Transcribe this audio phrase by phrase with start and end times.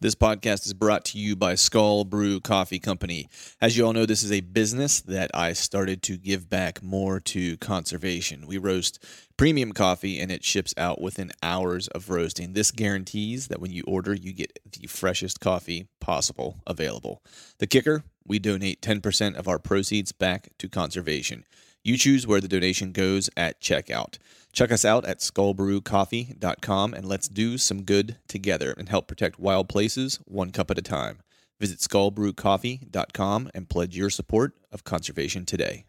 [0.00, 3.28] This podcast is brought to you by Skull Brew Coffee Company.
[3.60, 7.18] As you all know, this is a business that I started to give back more
[7.18, 8.46] to conservation.
[8.46, 9.04] We roast
[9.36, 12.52] premium coffee and it ships out within hours of roasting.
[12.52, 17.20] This guarantees that when you order, you get the freshest coffee possible available.
[17.58, 21.44] The kicker we donate 10% of our proceeds back to conservation.
[21.82, 24.18] You choose where the donation goes at checkout.
[24.58, 29.68] Check us out at skullbrewcoffee.com and let's do some good together and help protect wild
[29.68, 31.20] places one cup at a time.
[31.60, 35.84] Visit skullbrewcoffee.com and pledge your support of conservation today.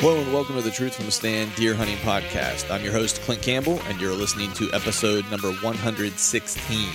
[0.00, 2.70] Hello and welcome to the Truth from a Stand Deer Hunting Podcast.
[2.70, 6.88] I'm your host, Clint Campbell, and you're listening to episode number 116.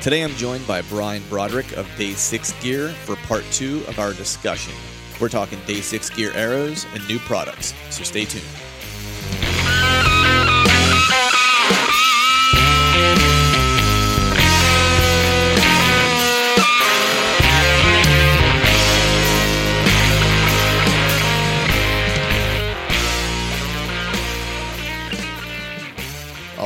[0.00, 4.14] Today I'm joined by Brian Broderick of Day 6 Gear for part two of our
[4.14, 4.74] discussion.
[5.20, 8.44] We're talking Day 6 Gear arrows and new products, so stay tuned.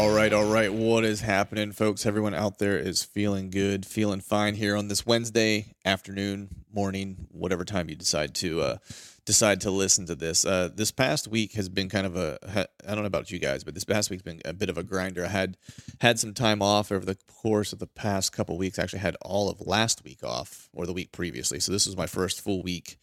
[0.02, 0.74] All right, all right.
[0.74, 2.06] What is happening, folks?
[2.06, 7.64] Everyone out there is feeling good, feeling fine here on this Wednesday afternoon, morning, whatever
[7.64, 8.76] time you decide to uh,
[9.24, 10.44] decide to listen to this.
[10.44, 12.36] Uh, this past week has been kind of a
[12.84, 14.82] I don't know about you guys, but this past week's been a bit of a
[14.82, 15.24] grinder.
[15.24, 15.56] I had
[16.00, 18.80] had some time off over the course of the past couple weeks.
[18.80, 21.60] I actually had all of last week off, or the week previously.
[21.60, 22.98] So this was my first full week,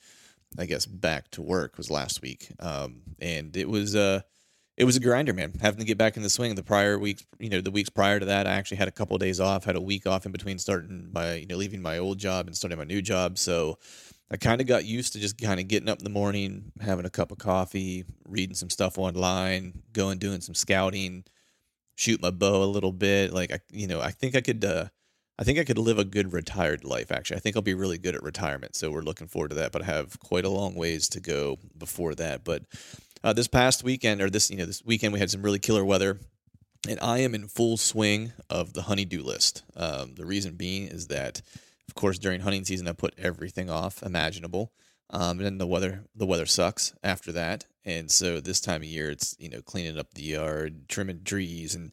[0.58, 3.96] I guess, back to work was last week, um, and it was.
[3.96, 4.20] Uh,
[4.80, 5.52] it was a grinder, man.
[5.62, 6.56] Having to get back in the swing.
[6.56, 9.14] The prior weeks, you know, the weeks prior to that, I actually had a couple
[9.14, 9.66] of days off.
[9.66, 12.56] Had a week off in between starting my, you know, leaving my old job and
[12.56, 13.38] starting my new job.
[13.38, 13.78] So
[14.32, 17.06] I kind of got used to just kind of getting up in the morning, having
[17.06, 21.26] a cup of coffee, reading some stuff online, going doing some scouting,
[21.96, 23.34] shoot my bow a little bit.
[23.34, 24.64] Like I, you know, I think I could.
[24.64, 24.86] Uh,
[25.38, 27.14] I think I could live a good retired life.
[27.14, 28.76] Actually, I think I'll be really good at retirement.
[28.76, 29.72] So we're looking forward to that.
[29.72, 32.44] But I have quite a long ways to go before that.
[32.44, 32.64] But
[33.24, 35.86] uh, this past weekend, or this you know this weekend, we had some really killer
[35.86, 36.20] weather,
[36.88, 39.64] and I am in full swing of the honeydew list.
[39.76, 41.42] Um, the reason being is that,
[41.88, 44.72] of course, during hunting season, I put everything off imaginable,
[45.10, 48.88] um, and then the weather the weather sucks after that, and so this time of
[48.88, 51.92] year, it's you know cleaning up the yard, trimming trees, and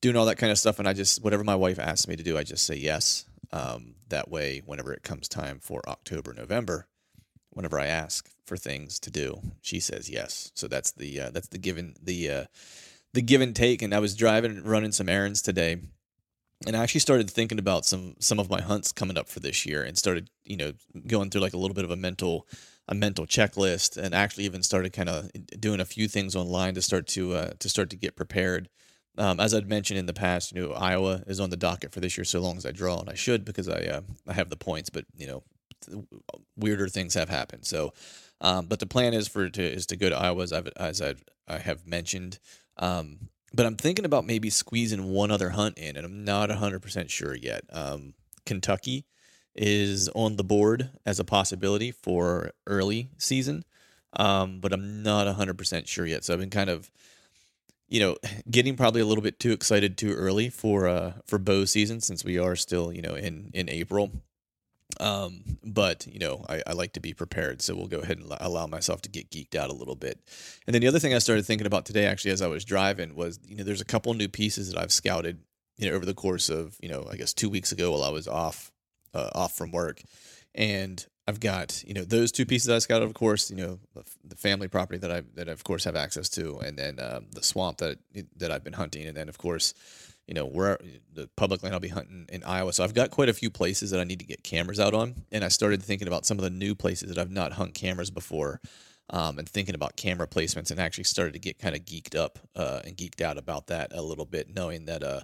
[0.00, 0.78] doing all that kind of stuff.
[0.78, 3.24] And I just whatever my wife asks me to do, I just say yes.
[3.52, 6.88] Um, that way, whenever it comes time for October, November,
[7.56, 10.52] whenever I ask for things to do, she says yes.
[10.54, 12.44] So that's the uh, that's the given the uh,
[13.14, 13.80] the give and take.
[13.80, 15.78] And I was driving running some errands today,
[16.66, 19.64] and I actually started thinking about some some of my hunts coming up for this
[19.64, 20.72] year, and started you know
[21.06, 22.46] going through like a little bit of a mental
[22.88, 26.82] a mental checklist, and actually even started kind of doing a few things online to
[26.82, 28.68] start to uh, to start to get prepared.
[29.18, 32.00] Um, as I'd mentioned in the past, you know, Iowa is on the docket for
[32.00, 34.50] this year, so long as I draw, and I should because I uh, I have
[34.50, 34.90] the points.
[34.90, 35.42] But you know,
[36.56, 37.64] weirder things have happened.
[37.64, 37.92] So,
[38.40, 41.00] um, but the plan is for to is to go to Iowa as I've as
[41.00, 42.38] I've, I have mentioned.
[42.76, 46.82] Um, but I'm thinking about maybe squeezing one other hunt in, and I'm not 100
[46.82, 47.64] percent sure yet.
[47.72, 48.14] Um,
[48.44, 49.06] Kentucky
[49.56, 53.64] is on the board as a possibility for early season,
[54.12, 56.24] um, but I'm not 100% sure yet.
[56.24, 56.90] So I've been kind of,
[57.88, 58.16] you know,
[58.50, 62.24] getting probably a little bit too excited too early for uh, for bow season since
[62.24, 64.10] we are still, you know, in in April.
[65.00, 68.32] Um, but you know, I, I like to be prepared, so we'll go ahead and
[68.40, 70.20] allow myself to get geeked out a little bit.
[70.66, 73.14] And then the other thing I started thinking about today, actually, as I was driving,
[73.14, 75.40] was you know, there's a couple new pieces that I've scouted,
[75.76, 78.10] you know, over the course of you know, I guess two weeks ago while I
[78.10, 78.70] was off,
[79.14, 80.02] uh, off from work,
[80.54, 83.78] and I've got you know those two pieces I scouted, of course, you know,
[84.24, 87.26] the family property that I that I of course have access to, and then um,
[87.32, 87.98] the swamp that
[88.36, 89.74] that I've been hunting, and then of course
[90.26, 90.78] you know, where
[91.14, 92.72] the public land I'll be hunting in Iowa.
[92.72, 95.14] So I've got quite a few places that I need to get cameras out on.
[95.30, 98.10] And I started thinking about some of the new places that I've not hung cameras
[98.10, 98.60] before.
[99.08, 102.40] Um, and thinking about camera placements and actually started to get kind of geeked up
[102.56, 105.20] uh, and geeked out about that a little bit, knowing that, uh,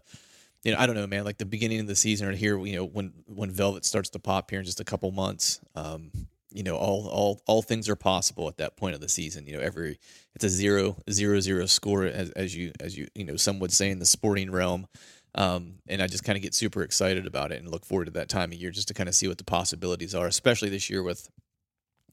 [0.62, 2.76] you know, I don't know, man, like the beginning of the season or here, you
[2.76, 6.12] know, when, when velvet starts to pop here in just a couple months, um,
[6.54, 9.46] you know all all all things are possible at that point of the season.
[9.46, 9.98] You know every
[10.34, 13.72] it's a zero zero zero score as, as you as you you know some would
[13.72, 14.86] say in the sporting realm.
[15.34, 18.10] Um, and i just kind of get super excited about it and look forward to
[18.10, 20.90] that time of year just to kind of see what the possibilities are especially this
[20.90, 21.30] year with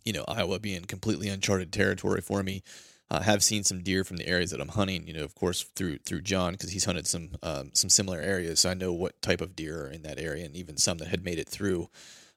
[0.06, 2.64] you know iowa being completely uncharted territory for me.
[3.12, 5.08] Uh, have seen some deer from the areas that I'm hunting.
[5.08, 8.60] You know, of course, through through John because he's hunted some um, some similar areas,
[8.60, 11.08] so I know what type of deer are in that area, and even some that
[11.08, 11.90] had made it through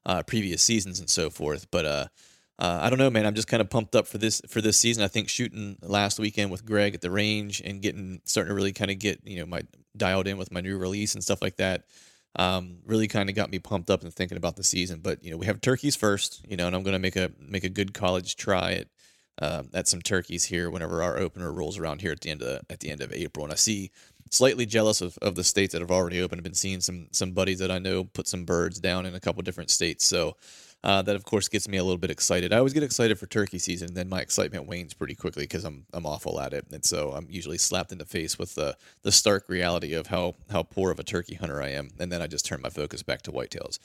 [0.07, 1.71] uh, previous seasons and so forth.
[1.71, 2.07] But uh,
[2.59, 3.27] uh, I don't know, man.
[3.27, 5.03] I'm just kind of pumped up for this for this season.
[5.03, 8.73] I think shooting last weekend with Greg at the range and getting starting to really
[8.73, 9.63] kind of get you know my
[9.97, 11.85] dialed in with my new release and stuff like that.
[12.35, 15.01] Um, really kind of got me pumped up and thinking about the season.
[15.01, 17.65] But you know, we have turkeys first, you know, and I'm to make a make
[17.65, 18.87] a good college try at
[19.41, 22.63] uh, at some turkeys here whenever our opener rolls around here at the end of
[22.71, 23.45] at the end of April.
[23.45, 23.91] And I see
[24.33, 26.41] slightly jealous of, of the states that have already opened.
[26.41, 29.21] I've been seeing some some buddies that I know put some birds down in a
[29.21, 30.05] couple different states.
[30.05, 30.37] So
[30.83, 32.53] uh, that of course gets me a little bit excited.
[32.53, 35.87] I always get excited for turkey season, then my excitement wanes pretty quickly because I'm
[35.93, 39.13] I'm awful at it, and so I'm usually slapped in the face with the the
[39.13, 42.27] stark reality of how how poor of a turkey hunter I am, and then I
[42.27, 43.79] just turn my focus back to whitetails.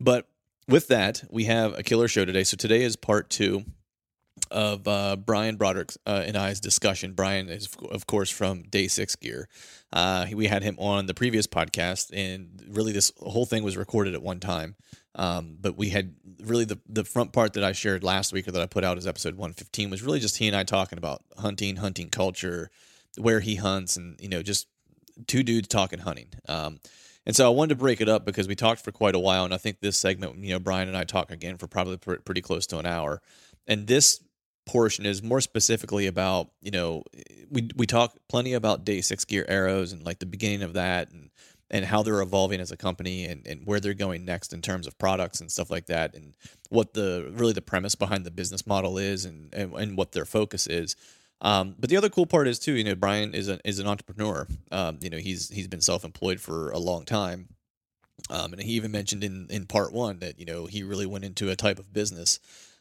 [0.00, 0.26] But
[0.68, 2.44] with that, we have a killer show today.
[2.44, 3.64] So today is part two
[4.52, 7.14] of uh, Brian Broderick uh, and I's discussion.
[7.14, 9.48] Brian is, of course, from Day Six Gear.
[9.92, 14.14] Uh, we had him on the previous podcast, and really, this whole thing was recorded
[14.14, 14.76] at one time.
[15.14, 18.52] Um, but we had really the the front part that I shared last week, or
[18.52, 20.98] that I put out as episode one fifteen, was really just he and I talking
[20.98, 22.70] about hunting, hunting culture,
[23.18, 24.68] where he hunts, and you know, just
[25.26, 26.28] two dudes talking hunting.
[26.48, 26.80] Um,
[27.26, 29.44] and so I wanted to break it up because we talked for quite a while,
[29.44, 32.16] and I think this segment, you know, Brian and I talk again for probably pr-
[32.16, 33.20] pretty close to an hour.
[33.66, 34.20] And this
[34.66, 37.02] portion is more specifically about you know
[37.50, 41.10] we we talk plenty about day six gear arrows and like the beginning of that
[41.10, 41.30] and
[41.70, 44.86] and how they're evolving as a company and, and where they're going next in terms
[44.86, 46.34] of products and stuff like that and
[46.68, 50.24] what the really the premise behind the business model is and and, and what their
[50.24, 50.96] focus is.
[51.40, 53.88] Um, but the other cool part is too you know Brian is an is an
[53.88, 54.46] entrepreneur.
[54.70, 57.48] Um, you know he's he's been self-employed for a long time.
[58.30, 61.24] Um, and he even mentioned in in part one that you know he really went
[61.24, 62.38] into a type of business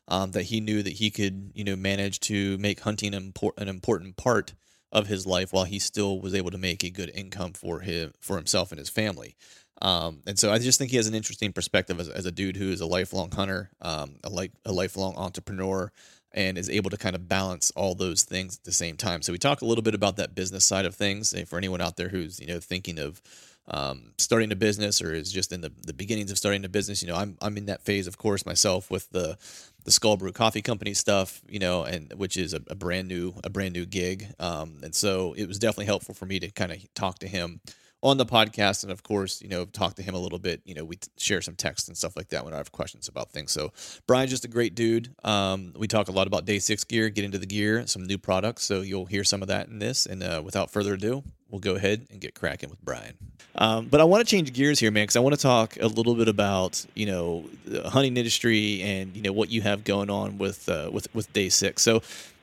[0.08, 3.68] um, that he knew that he could, you know, manage to make hunting an, an
[3.68, 4.54] important part
[4.92, 8.14] of his life while he still was able to make a good income for him
[8.20, 9.36] for himself and his family.
[9.82, 12.56] Um, and so I just think he has an interesting perspective as, as a dude
[12.56, 15.92] who is a lifelong hunter, um, a like a lifelong entrepreneur,
[16.34, 19.22] and is able to kind of balance all those things at the same time.
[19.22, 21.34] So we talk a little bit about that business side of things.
[21.48, 23.22] For anyone out there who's you know thinking of
[23.68, 27.02] um, starting a business or is just in the, the beginnings of starting a business,
[27.02, 29.38] you know, I'm I'm in that phase, of course, myself with the
[29.84, 33.34] the Skull Brew Coffee Company stuff, you know, and which is a, a brand new
[33.44, 34.34] a brand new gig.
[34.40, 37.62] Um, and so it was definitely helpful for me to kind of talk to him
[38.04, 40.62] on the podcast, and of course, you know, talk to him a little bit.
[40.66, 43.32] You know, we share some text and stuff like that when I have questions about
[43.32, 43.52] things.
[43.52, 43.72] So
[44.08, 45.14] Brian's just a great dude.
[45.24, 48.18] Um, we talk a lot about Day Six gear, get into the gear, some new
[48.18, 48.64] products.
[48.64, 50.06] So you'll hear some of that in this.
[50.06, 53.18] And uh, without further ado, we'll go ahead and get cracking with Brian.
[53.56, 55.88] Um, but I want to change gears here, man, because I want to talk a
[55.88, 60.10] little bit about you know the hunting industry and you know what you have going
[60.10, 61.84] on with uh, with with Day Six.
[61.84, 62.02] So,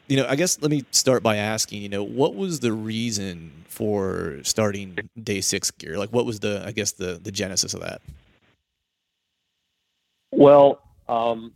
[0.08, 3.52] you know, I guess let me start by asking, you know, what was the reason
[3.68, 5.98] for starting Day Six Gear?
[5.98, 8.00] Like, what was the I guess the the genesis of that?
[10.30, 11.52] Well, um,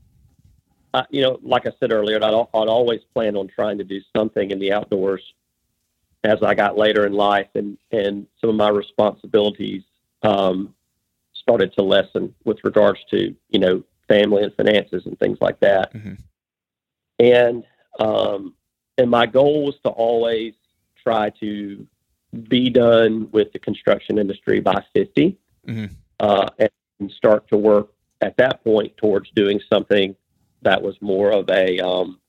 [0.94, 4.00] I, you know, like I said earlier, I'd, I'd always planned on trying to do
[4.14, 5.22] something in the outdoors
[6.24, 9.82] as I got later in life, and and some of my responsibilities
[10.22, 10.74] um,
[11.34, 15.94] started to lessen with regards to you know family and finances and things like that.
[15.94, 16.14] Mm-hmm.
[17.18, 17.64] And
[17.98, 18.54] um,
[18.98, 20.54] and my goal was to always
[21.02, 21.86] try to
[22.48, 25.86] be done with the construction industry by 50 mm-hmm.
[26.20, 30.14] uh, and start to work at that point towards doing something
[30.62, 32.20] that was more of a um,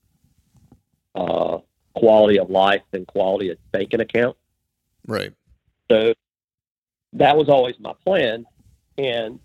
[1.14, 1.58] uh,
[1.94, 4.36] quality of life than quality of banking account.
[5.06, 5.32] Right.
[5.90, 6.14] So
[7.12, 8.44] that was always my plan,
[8.98, 9.38] and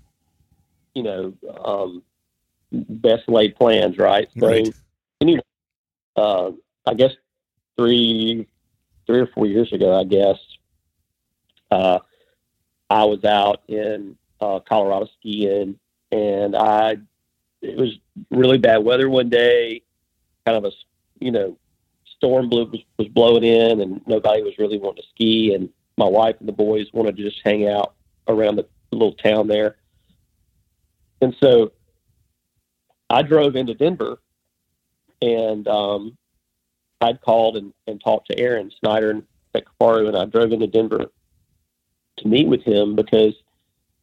[0.96, 1.34] you know,
[1.64, 2.04] um,
[2.72, 4.28] best laid plans, right?
[4.40, 4.70] So Right.
[5.22, 5.42] anyway,
[6.20, 6.52] uh,
[6.86, 7.12] I guess
[7.78, 8.48] three,
[9.08, 10.38] three or four years ago, I guess,
[11.72, 12.00] uh,
[12.90, 15.80] I was out in uh, Colorado skiing,
[16.12, 16.98] and I
[17.62, 17.98] it was
[18.32, 19.82] really bad weather one day,
[20.46, 20.72] kind of a
[21.20, 21.58] you know
[22.16, 26.08] storm blew was, was blowing in, and nobody was really wanting to ski, and my
[26.08, 27.94] wife and the boys wanted to just hang out
[28.28, 29.76] around the little town there,
[31.22, 31.72] and so
[33.10, 34.20] I drove into Denver,
[35.22, 36.18] and um,
[37.02, 39.24] I'd called and, and talked to Aaron Snyder and
[39.56, 41.06] at Kifaru, and I drove into Denver
[42.18, 43.34] to meet with him because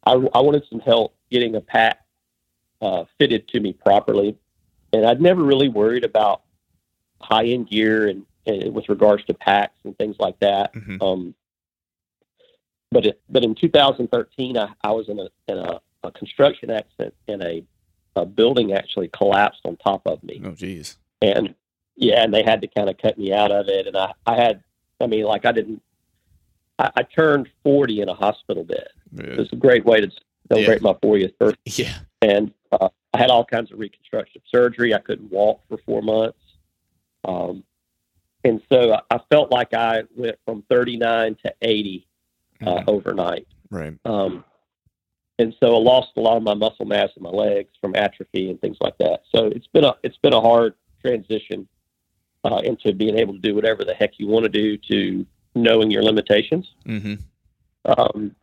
[0.05, 1.99] I, I wanted some help getting a pack
[2.81, 4.37] uh, fitted to me properly,
[4.93, 6.41] and I'd never really worried about
[7.21, 10.73] high end gear and, and with regards to packs and things like that.
[10.73, 11.01] Mhm.
[11.01, 11.35] Um,
[12.91, 17.13] but it, but in 2013, I, I was in a in a, a construction accident,
[17.27, 17.63] and a,
[18.15, 20.97] a building actually collapsed on top of me Oh, geez.
[21.21, 21.55] And
[21.95, 23.87] yeah, and they had to kind of cut me out of it.
[23.87, 24.63] And I, I had,
[25.01, 25.81] I mean, like I didn't,
[26.77, 28.87] I, I turned 40 in a hospital bed.
[29.17, 30.11] It was a great way to
[30.51, 31.57] celebrate my 40th birthday.
[31.83, 31.97] Yeah.
[32.21, 34.93] And uh, I had all kinds of reconstructive surgery.
[34.93, 36.37] I couldn't walk for four months.
[37.25, 37.63] Um,
[38.43, 42.07] and so I, I felt like I went from 39 to 80
[42.61, 42.83] uh, Mhm.
[42.87, 43.47] overnight.
[43.69, 43.93] Right.
[44.05, 44.43] Um,
[45.39, 48.49] and so I lost a lot of my muscle mass in my legs from atrophy
[48.49, 49.21] and things like that.
[49.35, 51.67] So it's been a it's been a hard transition
[52.43, 55.25] uh, into being able to do whatever the heck you want to do to
[55.55, 56.71] knowing your limitations.
[56.85, 57.15] Mm-hmm.
[57.85, 58.35] Um,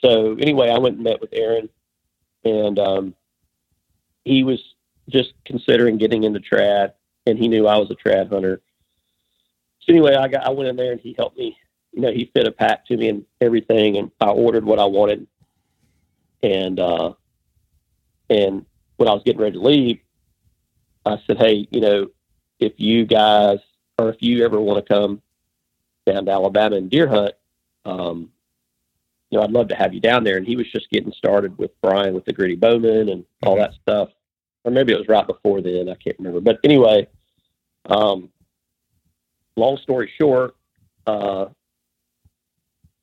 [0.00, 1.68] so anyway, I went and met with Aaron,
[2.44, 3.14] and um,
[4.24, 4.60] he was
[5.08, 6.92] just considering getting into trad,
[7.26, 8.60] and he knew I was a trad hunter.
[9.80, 11.56] So anyway, I got I went in there and he helped me.
[11.92, 14.84] You know, he fit a pack to me and everything, and I ordered what I
[14.84, 15.26] wanted.
[16.42, 17.14] And uh,
[18.30, 18.64] and
[18.96, 19.98] when I was getting ready to leave,
[21.04, 22.10] I said, "Hey, you know,
[22.58, 23.58] if you guys
[23.98, 25.22] or if you ever want to come
[26.06, 27.34] down to Alabama and deer hunt,
[27.84, 28.30] um,
[29.30, 30.36] you know, I'd love to have you down there.
[30.36, 33.74] And he was just getting started with Brian with the Gritty Bowman and all that
[33.80, 34.10] stuff.
[34.64, 35.88] Or maybe it was right before then.
[35.88, 36.40] I can't remember.
[36.40, 37.08] But anyway,
[37.86, 38.30] um,
[39.56, 40.54] long story short,
[41.06, 41.46] uh,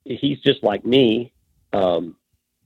[0.06, 1.34] he's just like me.
[1.74, 2.16] Um,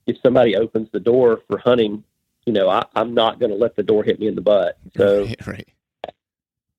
[0.06, 2.04] if somebody opens the door for hunting,
[2.46, 4.78] you know, I, I'm not going to let the door hit me in the butt.
[4.96, 5.46] So right.
[5.46, 5.68] right.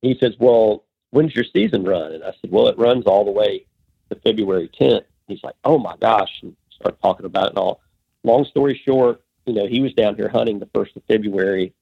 [0.02, 3.32] he says, "Well, when's your season run?" And I said, "Well, it runs all the
[3.32, 3.66] way
[4.10, 7.82] to February 10th." He's like, "Oh my gosh!" and start talking about it and all.
[8.24, 11.74] Long story short, you know, he was down here hunting the first of February.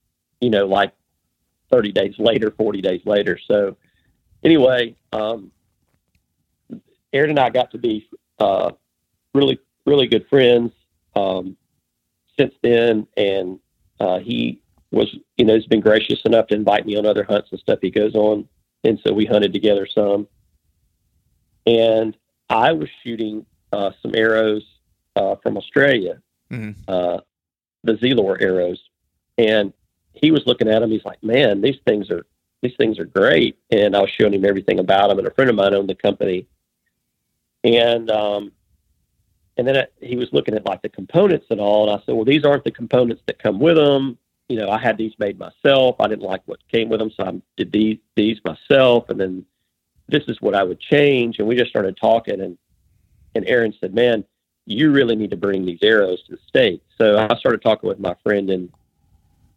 [0.41, 0.93] You know, like
[1.71, 3.39] 30 days later, 40 days later.
[3.47, 3.77] So,
[4.43, 5.51] anyway, um,
[7.13, 8.09] Aaron and I got to be
[8.39, 8.71] uh,
[9.33, 10.71] really, really good friends
[11.15, 11.55] um,
[12.37, 13.59] since then, and
[14.03, 14.59] uh, he
[14.91, 17.79] was, you know, has been gracious enough to invite me on other hunts and stuff
[17.81, 18.47] he goes on.
[18.83, 20.27] And so we hunted together some.
[21.65, 22.15] And
[22.49, 24.63] I was shooting uh, some arrows
[25.15, 26.75] uh, from Australia, Mhm.
[26.87, 27.19] uh,
[27.83, 28.81] the Zelor arrows.
[29.37, 29.73] And
[30.13, 30.91] he was looking at them.
[30.91, 32.25] He's like, man, these things are,
[32.61, 33.57] these things are great.
[33.71, 35.19] And I was showing him everything about them.
[35.19, 36.45] And a friend of mine owned the company.
[37.63, 38.51] And, um,
[39.57, 41.89] and then it, he was looking at like the components and all.
[41.89, 44.17] And I said, well, these aren't the components that come with them
[44.49, 45.95] you know, I had these made myself.
[45.99, 49.09] I didn't like what came with them, so I did these these myself.
[49.09, 49.45] And then
[50.07, 51.39] this is what I would change.
[51.39, 52.57] And we just started talking, and
[53.35, 54.23] and Aaron said, "Man,
[54.65, 57.99] you really need to bring these arrows to the states." So I started talking with
[57.99, 58.71] my friend in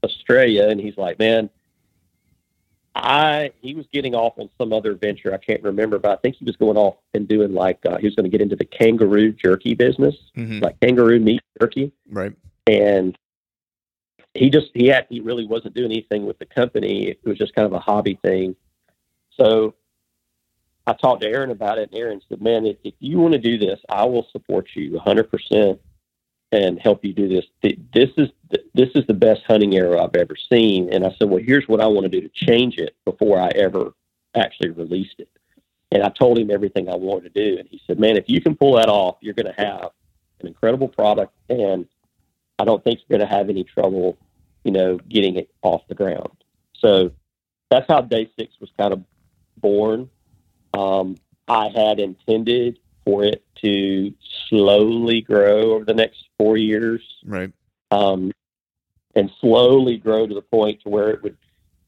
[0.03, 1.51] Australia, and he's like, "Man."
[2.99, 6.37] I he was getting off on some other venture I can't remember, but I think
[6.37, 8.65] he was going off and doing like uh, he was going to get into the
[8.65, 10.63] kangaroo jerky business, Mhm.
[10.63, 12.33] like kangaroo meat jerky Right.
[12.67, 13.17] and
[14.35, 17.09] he just he had he really wasn't doing anything with the company.
[17.09, 18.57] It was just kind of a hobby thing.
[19.31, 19.75] So
[20.87, 23.39] I talked to Aaron about it, and Aaron said, "Man, if, if you want to
[23.41, 25.81] do this, I will support you 100 percent
[26.53, 27.45] and help you do this.
[27.93, 28.29] This is
[28.75, 31.81] this is the best hunting arrow I've ever seen." And I said, "Well, here's what
[31.81, 33.93] I want to do to change it before I ever
[34.35, 35.29] actually released it."
[35.93, 38.41] And I told him everything I wanted to do, and he said, "Man, if you
[38.41, 39.91] can pull that off, you're going to have
[40.41, 41.87] an incredible product and."
[42.59, 44.17] I don't think you're going to have any trouble,
[44.65, 46.31] you know, getting it off the ground.
[46.79, 47.11] So
[47.71, 49.05] that's how Day Six was kind of
[49.59, 50.09] born.
[50.75, 51.17] Um,
[51.49, 54.13] I had intended for it to
[54.51, 57.01] slowly grow over the next four years.
[57.25, 57.51] Right.
[57.91, 58.33] Um,
[59.15, 61.39] and slowly grow to the point to where it would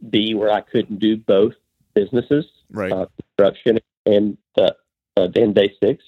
[0.08, 1.52] be where I couldn't do both
[1.92, 2.90] businesses, Right.
[2.90, 4.70] uh, construction and uh,
[5.16, 6.02] uh, and day six.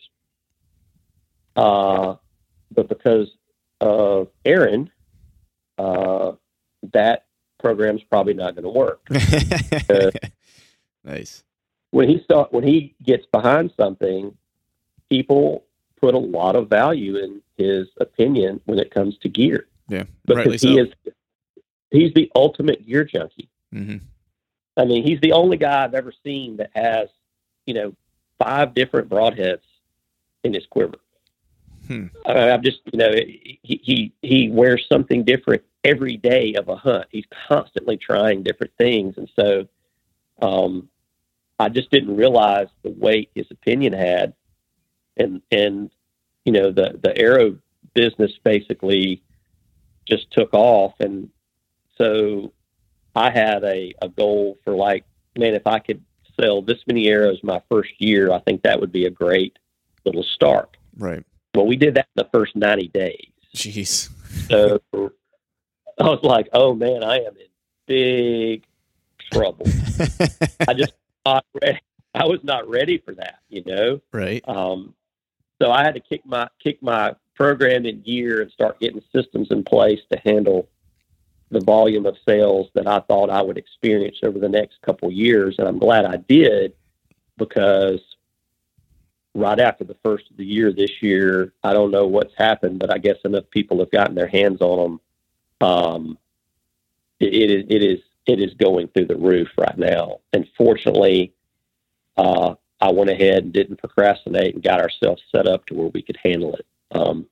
[1.56, 2.14] Uh,
[2.70, 3.28] but because
[3.80, 4.90] of Aaron,
[5.76, 6.32] uh,
[6.92, 7.26] that
[7.58, 9.06] program's probably not going to work.
[11.04, 11.42] nice.
[11.90, 14.36] When he start, when he gets behind something,
[15.10, 15.64] people
[16.00, 20.04] put a lot of value in his opinion when it comes to gear Yeah.
[20.24, 20.68] Because so.
[20.68, 20.88] he is
[21.90, 23.50] he's the ultimate gear junkie.
[23.72, 23.96] hmm
[24.76, 27.08] I mean, he's the only guy I've ever seen that has,
[27.66, 27.92] you know,
[28.38, 29.60] five different broadheads
[30.42, 30.94] in his quiver.
[31.86, 32.06] Hmm.
[32.24, 36.76] I, I'm just, you know, he, he he wears something different every day of a
[36.76, 37.06] hunt.
[37.10, 39.66] He's constantly trying different things, and so
[40.40, 40.88] um,
[41.58, 44.34] I just didn't realize the weight his opinion had,
[45.16, 45.90] and and
[46.44, 47.56] you know the the arrow
[47.94, 49.22] business basically
[50.06, 51.28] just took off, and
[51.96, 52.52] so
[53.14, 55.04] I had a, a goal for like,
[55.36, 56.02] man, if I could
[56.40, 59.58] sell this many arrows my first year, I think that would be a great
[60.04, 60.76] little start.
[60.96, 61.24] Right.
[61.54, 63.26] Well, we did that in the first 90 days.
[63.54, 64.10] Jeez.
[64.48, 64.80] So
[65.98, 67.46] I was like, oh man, I am in
[67.86, 68.64] big
[69.32, 69.66] trouble.
[70.68, 70.92] I just
[71.26, 71.80] not ready.
[72.14, 74.00] I was not ready for that, you know?
[74.12, 74.42] right.
[74.48, 74.94] Um,
[75.60, 79.48] so I had to kick my kick my program in gear and start getting systems
[79.50, 80.68] in place to handle
[81.50, 85.56] the volume of sales that I thought I would experience over the next couple years,
[85.58, 86.74] and I'm glad I did
[87.36, 88.00] because
[89.34, 92.92] right after the first of the year this year, I don't know what's happened, but
[92.92, 94.98] I guess enough people have gotten their hands on
[95.60, 95.68] them.
[95.68, 96.18] Um,
[97.18, 101.32] it, it is it is it is going through the roof right now, and fortunately,
[102.16, 106.02] uh, I went ahead and didn't procrastinate and got ourselves set up to where we
[106.02, 106.66] could handle it.
[106.92, 107.26] Um,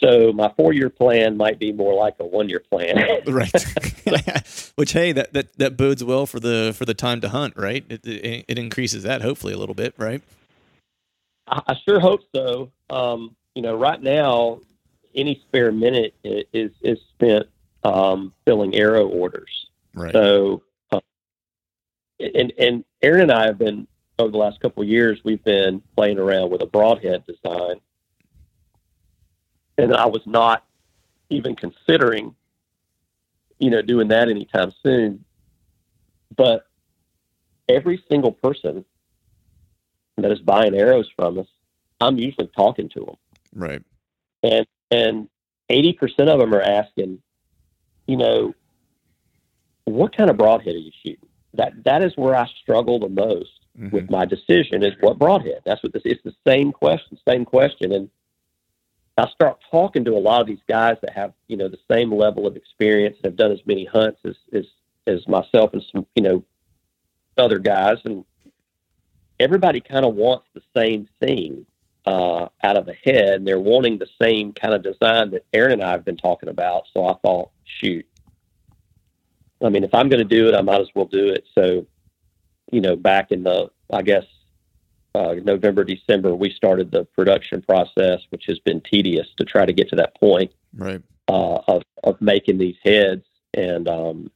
[0.00, 2.96] so my four-year plan might be more like a one-year plan.
[3.26, 3.66] right.
[4.76, 7.84] Which hey, that, that that bodes well for the for the time to hunt, right?
[7.88, 10.22] It, it, it increases that hopefully a little bit, right?
[11.48, 12.70] I, I sure hope so.
[12.90, 14.60] Um, you know, right now,
[15.14, 17.46] any spare minute is is spent
[17.84, 19.68] um, filling arrow orders.
[19.94, 20.12] Right.
[20.12, 21.00] So, uh,
[22.20, 23.86] and and Aaron and I have been
[24.18, 25.20] over the last couple of years.
[25.24, 27.80] We've been playing around with a broadhead design,
[29.78, 30.64] and I was not
[31.30, 32.34] even considering,
[33.58, 35.24] you know, doing that anytime soon.
[36.34, 36.66] But
[37.68, 38.84] every single person
[40.16, 41.46] that is buying arrows from us,
[42.00, 43.16] I'm usually talking to them
[43.54, 43.82] right.
[44.42, 45.28] and and
[45.68, 47.20] eighty percent of them are asking,
[48.06, 48.54] you know,
[49.84, 51.28] what kind of broadhead are you shooting?
[51.54, 53.92] That that is where I struggle the most Mhm.
[53.92, 55.62] with my decision is what brought broadhead.
[55.64, 56.02] That's what this.
[56.04, 58.10] It's the same question, same question, and
[59.18, 62.12] I start talking to a lot of these guys that have you know the same
[62.12, 64.66] level of experience and have done as many hunts as as
[65.06, 66.44] as myself and some you know
[67.38, 68.24] other guys, and
[69.38, 71.66] everybody kind of wants the same thing
[72.06, 73.34] uh, out of a head.
[73.34, 76.48] And they're wanting the same kind of design that Aaron and I have been talking
[76.48, 76.84] about.
[76.94, 78.06] So I thought, shoot,
[79.62, 81.44] I mean, if I'm going to do it, I might as well do it.
[81.54, 81.86] So,
[82.70, 84.24] you know, back in the, I guess,
[85.14, 89.72] uh, November, December, we started the production process, which has been tedious to try to
[89.72, 91.02] get to that point Right.
[91.28, 93.24] uh, of of making these heads,
[93.54, 94.30] and um,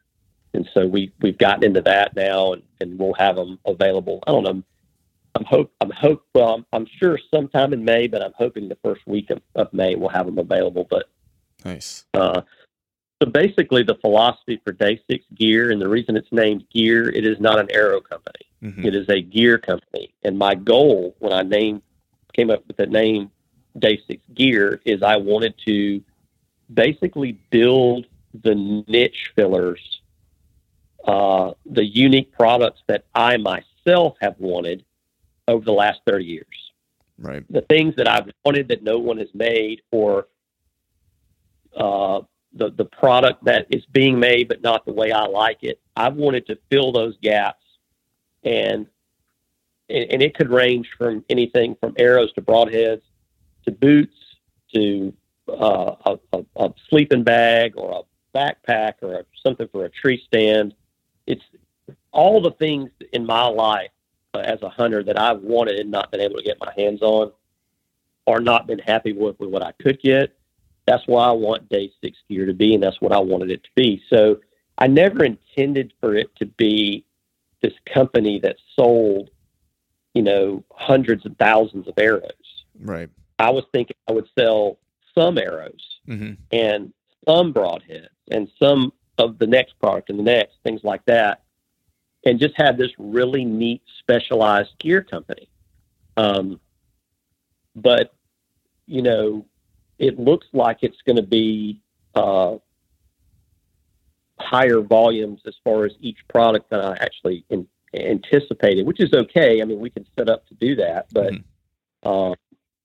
[0.54, 4.22] and so we we've gotten into that now, and, and we'll have them available.
[4.26, 4.62] I don't know.
[5.34, 6.54] I'm hope I'm hope well.
[6.54, 9.96] I'm, I'm sure sometime in May, but I'm hoping the first week of, of May
[9.96, 10.86] we'll have them available.
[10.88, 11.10] But
[11.64, 12.06] Nice.
[12.14, 12.40] uh,
[13.22, 17.26] so basically, the philosophy for Day Six Gear, and the reason it's named Gear, it
[17.26, 18.46] is not an arrow company.
[18.62, 18.84] Mhm.
[18.84, 20.12] It is a gear company.
[20.22, 21.82] And my goal when I named
[22.32, 23.30] came up with the name
[23.78, 26.02] Day Six Gear is I wanted to
[26.72, 28.06] basically build
[28.42, 30.00] the niche fillers,
[31.04, 34.84] uh, the unique products that I myself have wanted
[35.48, 36.72] over the last 30 years.
[37.18, 37.44] Right.
[37.50, 40.28] The things that I've wanted that no one has made, or
[41.76, 42.20] uh,
[42.52, 45.80] the the product that is being made but not the way I like it.
[45.96, 47.64] I've wanted to fill those gaps,
[48.44, 48.86] and
[49.88, 53.02] and and it could range from anything from arrows to broadheads
[53.64, 54.14] to boots
[54.74, 55.12] to
[55.48, 60.22] uh, a, a, a sleeping bag or a backpack or a, something for a tree
[60.26, 60.74] stand.
[61.26, 61.42] It's
[62.12, 63.90] all the things in my life
[64.34, 67.02] uh, as a hunter that I've wanted and not been able to get my hands
[67.02, 67.32] on,
[68.26, 70.36] or not been happy with, with what I could get.
[70.90, 73.62] That's why I want Day Six Gear to be, and that's what I wanted it
[73.62, 74.02] to be.
[74.10, 74.40] So
[74.76, 77.04] I never intended for it to be
[77.62, 79.30] this company that sold,
[80.14, 82.64] you know, hundreds of thousands of arrows.
[82.80, 83.08] Right.
[83.38, 84.78] I was thinking I would sell
[85.16, 86.92] some arrows hmm and
[87.28, 91.44] some broadheads and some of the next product and the next, things like that,
[92.26, 95.48] and just have this really neat specialized gear company.
[96.16, 96.58] Um,
[97.76, 98.12] but
[98.86, 99.46] you know,
[100.00, 101.80] it looks like it's going to be
[102.14, 102.56] uh,
[104.38, 109.60] higher volumes as far as each product than I actually in, anticipated, which is okay.
[109.60, 112.08] I mean, we can set up to do that, but mm-hmm.
[112.08, 112.34] uh,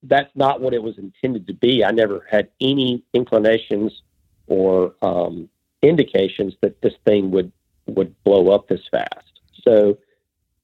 [0.04, 1.86] that's not what it was intended to be.
[1.86, 4.04] I never had any inclinations
[4.48, 5.50] or um,
[5.82, 7.52] indications that this thing would
[7.88, 9.40] would blow up this fast.
[9.64, 9.98] So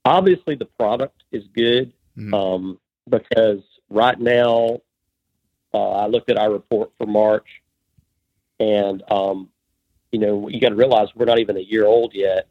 [0.03, 2.33] obviously the product is good mm-hmm.
[2.33, 4.81] um, because right now
[5.73, 7.47] uh, I looked at our report for March,
[8.59, 9.49] and um,
[10.11, 12.47] you know you got to realize we're not even a year old yet.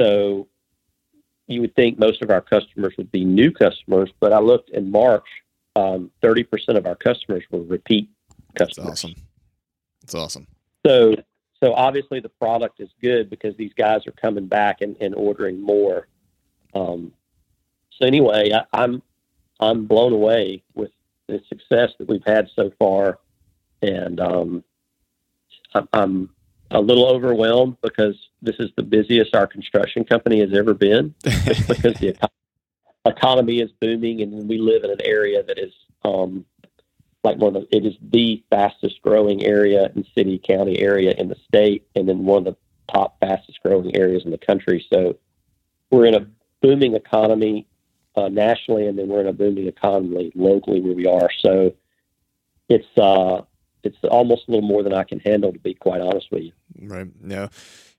[0.00, 0.48] So
[1.46, 4.90] you would think most of our customers would be new customers, but I looked in
[4.90, 5.26] March,
[5.76, 8.08] um, 30% of our customers were repeat
[8.56, 8.88] customers.
[8.88, 9.14] That's awesome.
[10.00, 10.46] That's awesome.
[10.86, 11.14] So,
[11.62, 15.60] so obviously the product is good because these guys are coming back and, and ordering
[15.60, 16.08] more.
[16.74, 17.12] Um,
[17.90, 19.02] so anyway, I, I'm
[19.60, 20.90] I'm blown away with
[21.32, 23.18] the success that we've had so far,
[23.80, 24.64] and um,
[25.74, 26.30] I'm, I'm
[26.70, 31.68] a little overwhelmed because this is the busiest our construction company has ever been, just
[31.68, 32.16] because the
[33.04, 35.72] economy is booming, and we live in an area that is
[36.04, 36.44] um,
[37.24, 41.28] like one of the, it is the fastest growing area in city county area in
[41.28, 42.56] the state, and then one of the
[42.92, 44.84] top fastest growing areas in the country.
[44.92, 45.18] So
[45.90, 46.26] we're in a
[46.60, 47.66] booming economy
[48.16, 51.30] uh, nationally, and then we're in a booming economy locally where we are.
[51.40, 51.74] So
[52.68, 53.42] it's uh,
[53.82, 56.52] it's almost a little more than I can handle, to be quite honest with you.
[56.80, 57.08] Right.
[57.20, 57.48] No,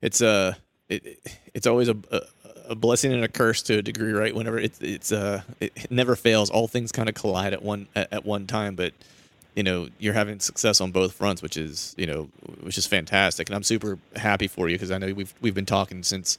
[0.02, 0.56] it's uh,
[0.89, 1.19] it,
[1.54, 2.21] it's always a, a,
[2.69, 4.36] a blessing and a curse to a degree, right?
[4.36, 6.49] Whenever it's it's uh, it, it never fails.
[6.49, 8.93] All things kind of collide at one at, at one time, but
[9.56, 12.30] you know you're having success on both fronts, which is you know
[12.62, 15.65] which is fantastic, and I'm super happy for you because I know we've we've been
[15.65, 16.38] talking since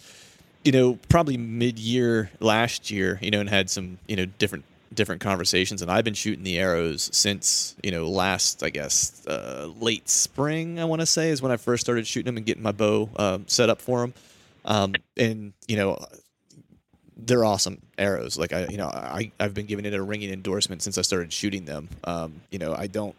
[0.64, 4.64] you know probably mid year last year, you know, and had some you know different
[4.94, 9.70] different conversations, and I've been shooting the arrows since you know last, I guess, uh,
[9.78, 10.80] late spring.
[10.80, 13.10] I want to say is when I first started shooting them and getting my bow
[13.16, 14.14] uh, set up for them.
[14.64, 15.98] Um, and you know,
[17.16, 18.38] they're awesome arrows.
[18.38, 21.32] Like I, you know, I I've been giving it a ringing endorsement since I started
[21.32, 21.88] shooting them.
[22.04, 23.14] Um, you know, I don't.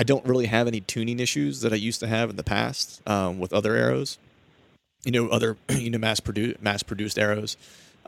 [0.00, 3.02] I don't really have any tuning issues that I used to have in the past
[3.08, 4.16] um, with other arrows.
[5.04, 7.56] You know, other you know mass produced mass produced arrows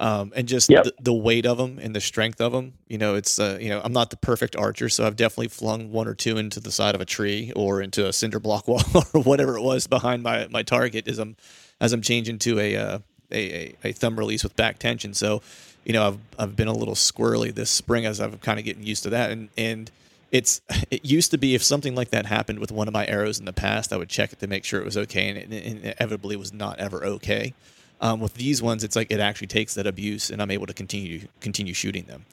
[0.01, 0.85] um, and just yep.
[0.85, 2.73] the, the, weight of them and the strength of them.
[2.89, 5.93] You know, it's uh, you know I'm not the perfect archer, so I've definitely flung
[5.93, 8.83] one or two into the side of a tree or into a cinder block wall
[9.13, 11.37] or whatever it was behind my my target as I'm
[11.81, 12.99] as I'm changing to a uh,
[13.31, 15.13] a, a, a thumb release with back tension.
[15.13, 15.43] So,
[15.85, 18.83] you know, I've I've been a little squirrely this spring as I've kind of getting
[18.83, 19.91] used to that, and and
[20.31, 23.39] it's it used to be if something like that happened with one of my arrows
[23.39, 25.53] in the past, I would check it to make sure it was okay, and it,
[25.53, 27.55] it inevitably was not ever okay.
[28.01, 30.75] Um, with these ones, it's like it actually takes that abuse, and I'm able to
[30.75, 32.25] continue continue shooting them,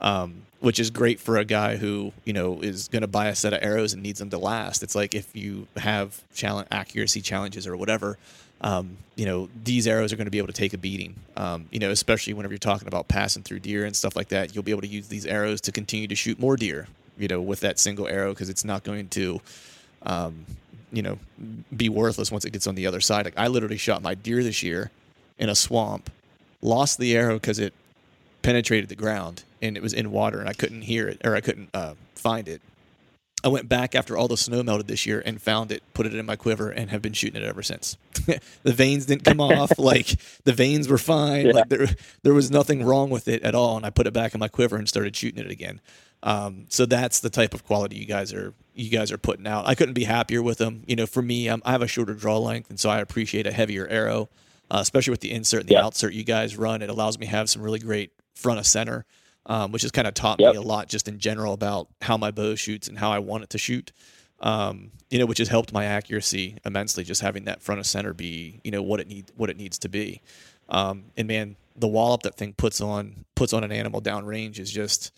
[0.00, 3.34] um, which is great for a guy who you know is going to buy a
[3.34, 4.82] set of arrows and needs them to last.
[4.82, 8.18] It's like if you have challenge accuracy challenges or whatever,
[8.60, 11.14] um, you know these arrows are going to be able to take a beating.
[11.38, 14.54] Um, you know, especially whenever you're talking about passing through deer and stuff like that,
[14.54, 16.86] you'll be able to use these arrows to continue to shoot more deer.
[17.18, 19.40] You know, with that single arrow because it's not going to
[20.02, 20.46] um,
[20.94, 21.18] you know,
[21.76, 23.24] be worthless once it gets on the other side.
[23.24, 24.90] Like I literally shot my deer this year
[25.38, 26.10] in a swamp,
[26.62, 27.74] lost the arrow because it
[28.42, 31.40] penetrated the ground and it was in water and I couldn't hear it or I
[31.40, 32.62] couldn't uh, find it.
[33.44, 36.14] I went back after all the snow melted this year and found it, put it
[36.14, 37.96] in my quiver, and have been shooting it ever since.
[38.62, 41.46] the vanes didn't come off; like the vanes were fine.
[41.46, 41.52] Yeah.
[41.52, 41.86] Like there,
[42.22, 43.76] there was nothing wrong with it at all.
[43.76, 45.80] And I put it back in my quiver and started shooting it again.
[46.22, 49.68] Um, so that's the type of quality you guys are you guys are putting out.
[49.68, 50.82] I couldn't be happier with them.
[50.86, 53.46] You know, for me, I'm, I have a shorter draw length, and so I appreciate
[53.46, 54.30] a heavier arrow
[54.70, 55.84] uh, especially with the insert and the yep.
[55.84, 56.82] outsert you guys run.
[56.82, 59.04] It allows me to have some really great front of center,
[59.46, 60.52] um, which has kind of taught yep.
[60.52, 63.44] me a lot just in general about how my bow shoots and how I want
[63.44, 63.92] it to shoot.
[64.40, 67.04] Um, you know, which has helped my accuracy immensely.
[67.04, 69.78] Just having that front of center be, you know, what it need what it needs
[69.80, 70.20] to be.
[70.68, 74.70] Um, and man, the wallop that thing puts on puts on an animal downrange is
[74.70, 75.12] just,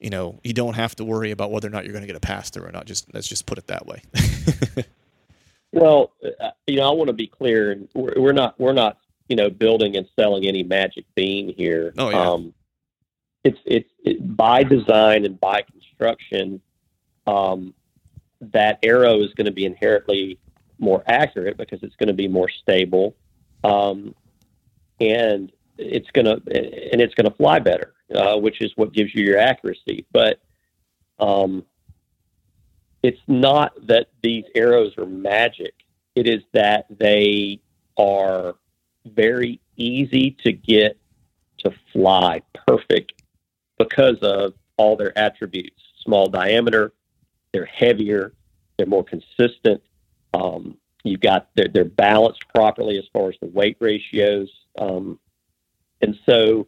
[0.00, 2.16] you know, you don't have to worry about whether or not you're going to get
[2.16, 2.86] a pass through or not.
[2.86, 4.02] Just let's just put it that way.
[5.72, 7.78] Well, uh, you know, I want to be clear.
[7.94, 11.92] We're, we're not we're not you know building and selling any magic bean here.
[11.98, 12.30] Oh yeah.
[12.30, 12.54] Um,
[13.48, 16.60] it's it's it, by design and by construction.
[17.26, 17.74] Um,
[18.40, 20.38] that arrow is going to be inherently
[20.78, 23.16] more accurate because it's going to be more stable,
[23.64, 24.14] um,
[25.00, 26.34] and it's going to
[26.92, 30.06] and it's going to fly better, uh, which is what gives you your accuracy.
[30.12, 30.40] But
[31.18, 31.64] um,
[33.02, 35.74] it's not that these arrows are magic.
[36.14, 37.60] it is that they
[37.96, 38.56] are
[39.06, 40.98] very easy to get
[41.58, 43.17] to fly perfect
[43.78, 46.92] because of all their attributes small diameter,
[47.52, 48.32] they're heavier,
[48.76, 49.82] they're more consistent.
[50.34, 54.50] Um, you've got they're, they're balanced properly as far as the weight ratios.
[54.78, 55.18] Um,
[56.00, 56.66] and so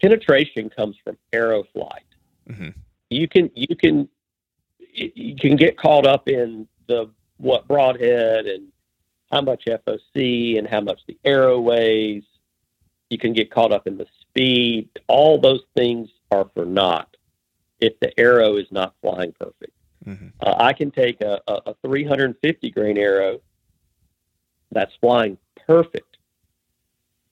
[0.00, 2.04] penetration comes from arrow flight.
[2.48, 2.74] Mhm.
[3.10, 4.08] You can you can
[4.92, 8.68] you can get caught up in the what broadhead and
[9.32, 12.24] how much FOC and how much the arrow weighs.
[13.08, 14.88] You can get caught up in the speed.
[15.08, 17.16] All those things are for naught
[17.80, 19.72] if the arrow is not flying perfect.
[20.06, 20.32] Mhm.
[20.40, 23.40] Uh, I can take a, a, a 350 grain arrow
[24.72, 26.16] that's flying perfect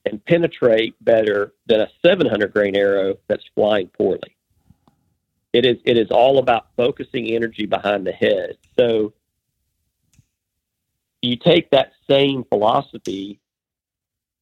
[0.04, 4.36] and penetrate better than a 700 grain arrow that's flying poorly.
[5.52, 8.58] It is it is all about focusing energy behind the head.
[8.78, 9.14] So
[11.22, 13.40] you take that same philosophy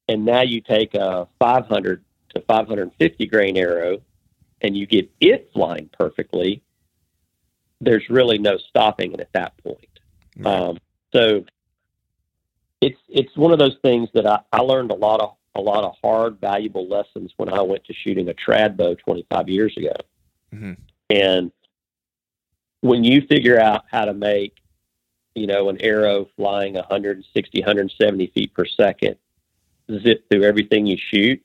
[0.09, 2.05] and now you take a 500
[2.37, 4.01] to 550 grain arrow
[4.62, 6.62] and you get it flying perfectly
[7.81, 10.01] there's really no stopping it at that point.
[10.37, 10.55] Right.
[10.55, 10.79] Um,
[11.14, 11.44] so
[12.81, 15.85] it's it's one of those things that I, I learned a lot of a lot
[15.85, 19.94] of hard, valuable lessons when I went to shooting a trad bow 25 years ago.
[20.55, 20.77] Mhm.
[21.09, 21.51] And
[22.83, 24.59] when you figure out how to make,
[25.35, 29.16] you know, an arrow flying 160, 170 feet per second,
[30.03, 31.42] zip through everything you shoot,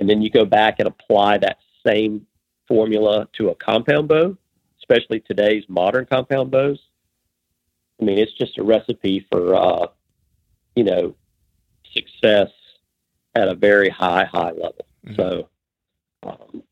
[0.00, 2.26] and then you go back and apply that same
[2.66, 4.36] formula to a compound bow,
[4.78, 6.80] especially today's modern compound bows.
[8.00, 9.86] I mean, it's just a recipe for, uh,
[10.74, 11.14] you know,
[11.92, 12.48] success
[13.34, 14.86] at a very high, high level.
[15.06, 15.16] Mhm.
[15.16, 15.48] So,
[16.22, 16.62] um,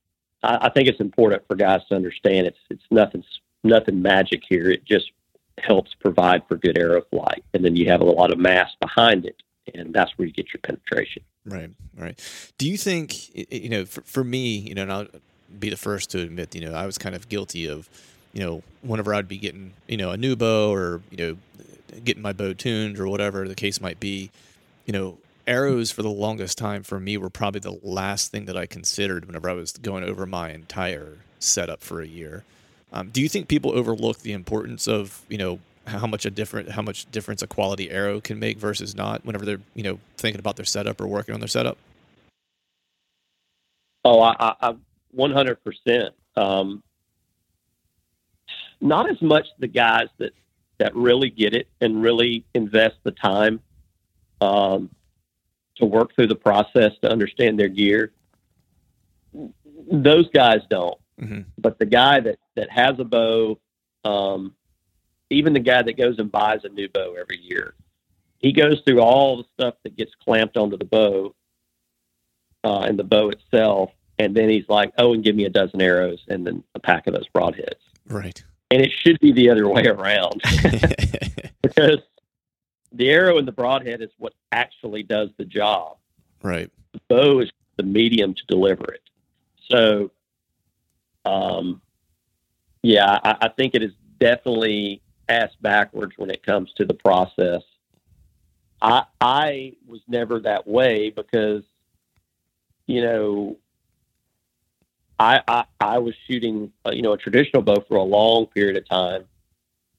[0.43, 3.25] I, I think it's important for guys to understand it's it's nothing
[3.63, 4.71] nothing magic here.
[4.71, 5.13] It just
[5.59, 9.27] helps provide for good arrow flight, and then you have a lot of mass behind
[9.27, 9.43] it,
[9.75, 11.23] and that's where you get your penetration.
[11.45, 12.19] Right, right.
[12.59, 13.85] Do you think you know?
[13.85, 15.07] For, for me, you know, and I'll
[15.59, 17.89] be the first to admit, you know, I was kind of guilty of,
[18.35, 21.37] you know, whenever I'd be getting, you know, a new bow or you know,
[22.05, 24.31] getting my bow tuned or whatever the case might be,
[24.85, 28.57] you know, arrows for the longest time for me were probably the last thing that
[28.57, 32.45] I considered whenever I was going over my entire setup for a year.
[32.93, 36.71] Um, do you think people overlook the importance of you know how much a different
[36.71, 40.39] how much difference a quality arrow can make versus not whenever they're you know thinking
[40.39, 41.77] about their setup or working on their setup?
[44.05, 44.75] Oh, I, I, I
[45.17, 46.11] 100%.
[46.37, 46.83] Um,
[48.81, 50.33] not as much the guys that,
[50.79, 53.61] that really get it and really invest the time
[54.41, 54.91] um,
[55.77, 58.13] to work through the process to understand their gear.
[59.91, 60.99] Those guys don't.
[61.21, 61.47] Mhm.
[61.59, 63.59] But the guy that, that has a bow,
[64.05, 64.55] um,
[65.31, 67.75] even the guy that goes and buys a new bow every year,
[68.39, 71.35] he goes through all the stuff that gets clamped onto the bow
[72.65, 73.91] uh, and the bow itself.
[74.19, 77.07] And then he's like, oh, and give me a dozen arrows and then a pack
[77.07, 77.81] of those broadheads.
[78.07, 78.43] Right.
[78.71, 80.43] And it should be the other way around
[81.63, 82.01] because
[82.93, 85.97] the arrow and the broadhead is what actually does the job.
[86.43, 86.71] right.
[86.93, 89.03] The bow is the medium to deliver it.
[89.71, 90.11] So,
[91.25, 91.83] um,
[92.83, 97.63] yeah, I, I think it is definitely ass backwards when it comes to the process.
[98.81, 101.63] I I was never that way because,
[102.87, 103.57] you know,
[105.19, 108.77] I I, I was shooting uh, you know a traditional bow for a long period
[108.77, 109.25] of time,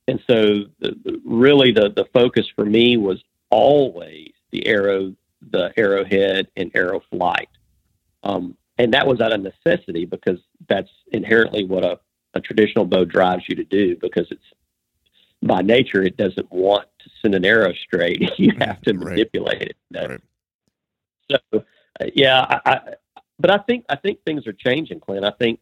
[0.07, 5.13] and so the, the, really the the focus for me was always the arrow,
[5.51, 7.49] the arrowhead, and arrow flight.
[8.23, 11.99] Um, and that was out of necessity because that's inherently what a,
[12.33, 14.41] a traditional bow drives you to do because it's
[15.41, 18.21] by nature it doesn't want to send an arrow straight.
[18.37, 19.11] you have to Right.
[19.15, 19.77] manipulate it.
[19.89, 20.07] you know?
[20.07, 20.21] Right.
[21.31, 21.65] So
[21.99, 22.79] uh, yeah, I, I,
[23.39, 25.23] but I think I think things are changing, Clint.
[25.25, 25.59] I think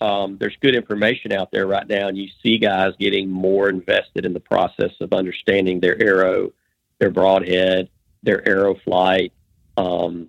[0.00, 4.24] um, there's good information out there right now, and you see guys getting more invested
[4.26, 6.52] in the process of understanding their arrow,
[6.98, 7.88] their broadhead,
[8.22, 9.32] their arrow flight,
[9.76, 10.28] um,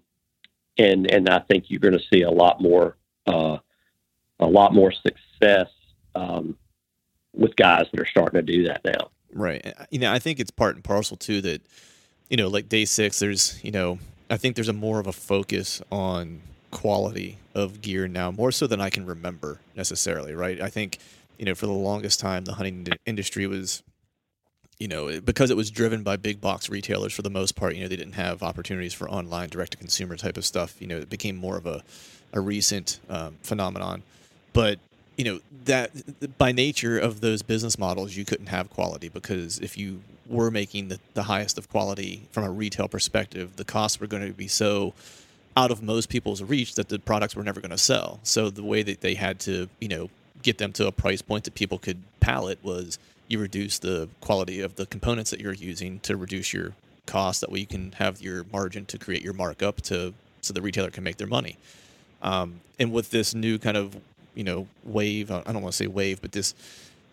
[0.77, 3.57] and and I think you're going to see a lot more uh,
[4.39, 5.69] a lot more success
[6.13, 6.57] um,
[7.35, 9.09] with guys that are starting to do that now.
[9.33, 9.73] Right.
[9.89, 11.61] You know, I think it's part and parcel too that,
[12.29, 15.11] you know, like day six, there's, you know, I think there's a more of a
[15.11, 20.33] focus on quality of gear now, more so than I can remember necessarily.
[20.33, 20.61] Right.
[20.61, 20.99] I think,
[21.37, 23.83] you know, for the longest time, the hunting industry was,
[24.79, 27.83] you know, because it was driven by big box retailers for the most part, you
[27.83, 30.75] know, they didn't have opportunities for online direct to consumer type of stuff.
[30.79, 31.83] You know, it became more of a,
[32.33, 34.03] a recent um, phenomenon.
[34.53, 34.79] But
[35.17, 39.77] you know that by nature of those business models, you couldn't have quality because if
[39.77, 44.07] you were making the, the highest of quality from a retail perspective, the costs were
[44.07, 44.93] going to be so
[45.57, 48.19] out of most people's reach that the products were never going to sell.
[48.23, 50.09] So the way that they had to, you know,
[50.41, 54.61] get them to a price point that people could pallet was you reduce the quality
[54.61, 56.73] of the components that you're using to reduce your
[57.05, 57.41] cost.
[57.41, 60.91] That way you can have your margin to create your markup to so the retailer
[60.91, 61.57] can make their money.
[62.21, 63.95] Um, and with this new kind of
[64.35, 66.53] you know wave, I don't want to say wave, but this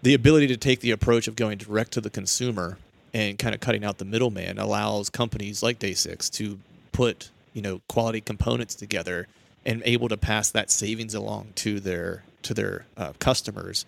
[0.03, 2.79] the ability to take the approach of going direct to the consumer
[3.15, 6.59] and kind of cutting out the middleman allows companies like Day Six to
[6.93, 9.29] put you know quality components together
[9.65, 13.87] and able to pass that savings along to their to their uh, customers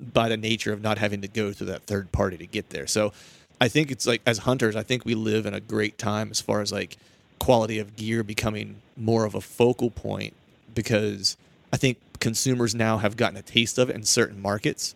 [0.00, 2.86] by the nature of not having to go through that third party to get there.
[2.86, 3.12] So
[3.60, 6.40] I think it's like as hunters, I think we live in a great time as
[6.40, 6.96] far as like
[7.38, 10.34] quality of gear becoming more of a focal point
[10.74, 11.36] because
[11.72, 14.94] I think consumers now have gotten a taste of it in certain markets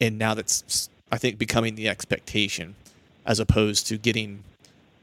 [0.00, 2.74] and now that's I think becoming the expectation
[3.24, 4.44] as opposed to getting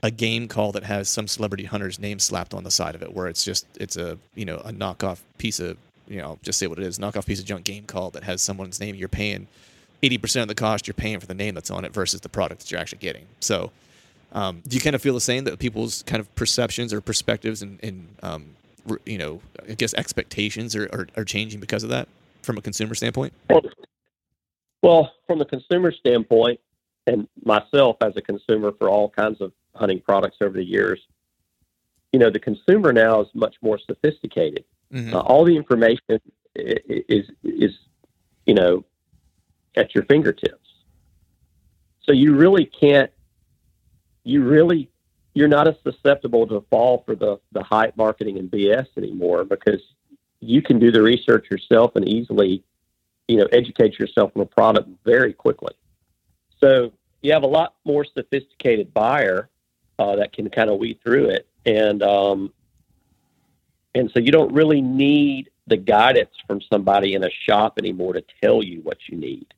[0.03, 3.13] a game call that has some celebrity hunter's name slapped on the side of it
[3.13, 6.67] where it's just it's a you know a knockoff piece of you know just say
[6.67, 9.47] what it is knockoff piece of junk game call that has someone's name you're paying
[10.01, 12.61] 80% of the cost you're paying for the name that's on it versus the product
[12.61, 13.25] that you're actually getting.
[13.39, 13.71] So
[14.33, 17.61] um, do you kind of feel the same that people's kind of perceptions or perspectives
[17.61, 18.45] and, and um,
[19.05, 22.07] you know i guess expectations are, are, are changing because of that
[22.41, 23.33] from a consumer standpoint
[24.81, 26.59] well from a consumer standpoint
[27.07, 30.99] and myself as a consumer for all kinds of hunting products over the years,
[32.11, 34.65] you know, the consumer now is much more sophisticated.
[34.93, 35.15] Mm-hmm.
[35.15, 36.19] Uh, all the information
[36.55, 37.71] is, is,
[38.45, 38.83] you know,
[39.75, 40.57] at your fingertips.
[42.03, 43.09] So you really can't,
[44.23, 44.90] you really,
[45.33, 49.81] you're not as susceptible to fall for the, the hype marketing and BS anymore because
[50.39, 52.63] you can do the research yourself and easily,
[53.27, 55.73] you know, educate yourself on a product very quickly.
[56.59, 56.91] So
[57.21, 59.49] you have a lot more sophisticated buyer
[59.99, 62.51] uh, that can kind of weed through it, and um,
[63.93, 68.23] and so you don't really need the guidance from somebody in a shop anymore to
[68.41, 69.53] tell you what you need.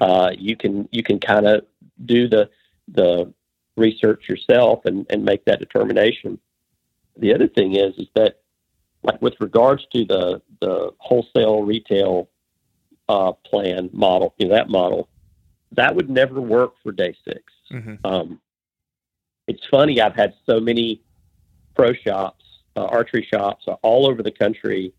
[0.00, 1.64] Uh, you can you can kind of
[2.04, 2.48] do the
[2.88, 3.32] the
[3.76, 6.38] research yourself and, and make that determination.
[7.16, 8.40] The other thing is is that
[9.02, 12.28] like with regards to the the wholesale retail
[13.08, 15.08] uh, plan model, you know, that model,
[15.72, 18.06] that would never work for day 6 mm-hmm.
[18.06, 18.40] um,
[19.48, 20.00] it's funny.
[20.00, 21.02] I've had so many
[21.74, 22.44] pro shops,
[22.76, 24.92] uh, archery shops uh, all over the country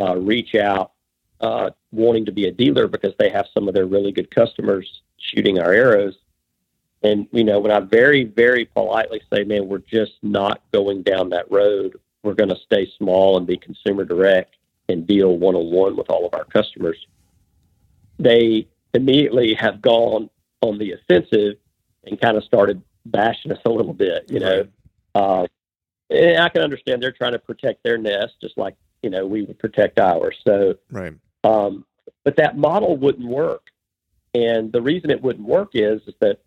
[0.00, 0.92] uh, reach out
[1.40, 5.02] uh, wanting to be a dealer because they have some of their really good customers
[5.18, 6.16] shooting our arrows.
[7.02, 11.30] And, you know, when I very, very politely say, man, we're just not going down
[11.30, 14.56] that road, we're going to stay small and be consumer direct
[14.88, 17.06] and deal one on one with all of our customers,
[18.18, 21.56] they immediately have gone on the offensive
[22.04, 24.66] and kind of started bashing us a little bit, you know.
[25.14, 25.46] Uh,
[26.10, 29.42] and I can understand they're trying to protect their nest just like, you know, we
[29.42, 30.36] would protect ours.
[30.46, 31.14] So, right.
[31.42, 31.84] Um,
[32.24, 33.66] but that model wouldn't work.
[34.34, 36.38] And the reason it wouldn't work is, is that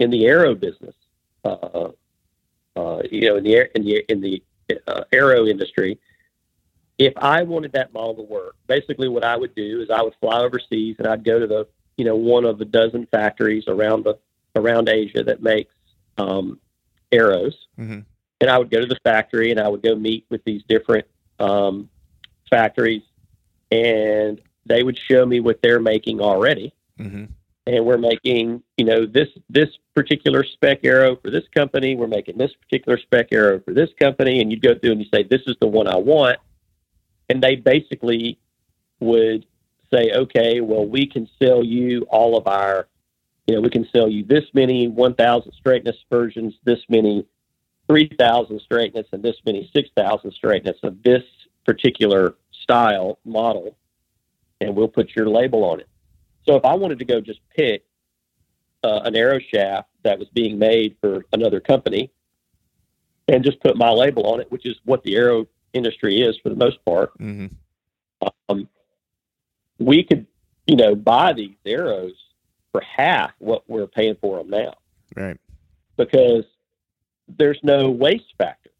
[0.00, 0.94] in the arrow business,
[1.44, 1.88] uh,
[2.76, 4.42] uh, you know, in the in the in the
[4.86, 5.98] uh, arrow industry,
[6.98, 10.14] if I wanted that model to work, basically what I would do is I would
[10.20, 14.04] fly overseas and I'd go to the you know one of a dozen factories around
[14.04, 14.18] the
[14.54, 15.74] around Asia that makes
[16.18, 16.58] um,
[17.12, 18.00] arrows, mm-hmm.
[18.40, 21.06] and I would go to the factory and I would go meet with these different
[21.38, 21.88] um,
[22.48, 23.02] factories,
[23.70, 26.74] and they would show me what they're making already.
[26.98, 27.24] Mm-hmm.
[27.66, 31.96] And we're making, you know, this this particular spec arrow for this company.
[31.96, 35.08] We're making this particular spec arrow for this company, and you'd go through and you
[35.12, 36.38] say, "This is the one I want,"
[37.28, 38.38] and they basically
[39.00, 39.46] would
[39.92, 42.86] say, "Okay, well, we can sell you all of our
[43.46, 47.24] you know, we can sell you this many 1,000 straightness versions, this many
[47.88, 51.22] 3,000 straightness, and this many 6,000 straightness of this
[51.64, 53.76] particular style model,
[54.60, 55.88] and we'll put your label on it.
[56.46, 57.84] So if I wanted to go just pick
[58.84, 62.10] uh, an arrow shaft that was being made for another company
[63.28, 66.48] and just put my label on it, which is what the arrow industry is for
[66.48, 67.46] the most part, mm-hmm.
[68.48, 68.68] um,
[69.78, 70.26] we could,
[70.66, 72.14] you know, buy these arrows
[72.72, 74.74] for half what we're paying for them now.
[75.16, 75.38] Right.
[75.96, 76.44] Because
[77.28, 78.70] there's no waste factor.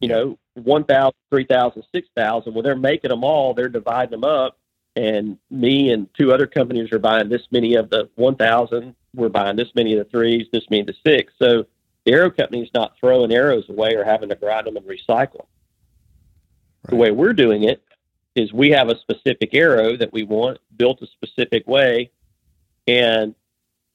[0.00, 4.58] You know, 1,000, 3,000, 6,000, well, they're making them all, they're dividing them up.
[4.94, 8.94] And me and two other companies are buying this many of the 1,000.
[9.14, 11.32] We're buying this many of the threes, this many of the six.
[11.40, 11.66] So
[12.04, 15.46] the arrow company's not throwing arrows away or having to grind them and recycle.
[16.84, 16.90] Right.
[16.90, 17.82] The way we're doing it
[18.34, 22.10] is we have a specific arrow that we want built a specific way,
[22.86, 23.34] and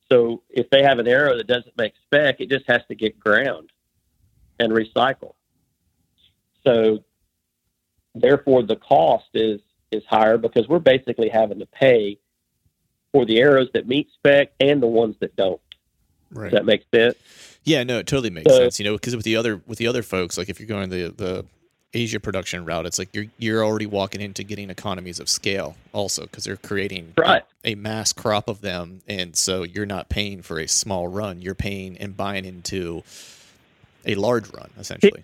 [0.09, 3.19] so if they have an arrow that doesn't make spec, it just has to get
[3.19, 3.71] ground
[4.59, 5.33] and recycled.
[6.65, 7.03] So
[8.15, 9.59] therefore, the cost is
[9.91, 12.17] is higher because we're basically having to pay
[13.11, 15.61] for the arrows that meet spec and the ones that don't.
[16.31, 16.51] Right.
[16.51, 17.15] Does that make sense?
[17.63, 18.79] Yeah, no, it totally makes So- sense.
[18.79, 21.13] You know, because with the other with the other folks, like if you're going the
[21.15, 21.45] the
[21.93, 26.23] Asia production route, it's like you're you're already walking into getting economies of scale also
[26.23, 27.43] because they're creating a- Right.
[27.63, 31.41] a, mass crop of them, and so you're not paying for a small run.
[31.41, 33.03] You're paying and buying into
[34.05, 35.23] a large run essentially.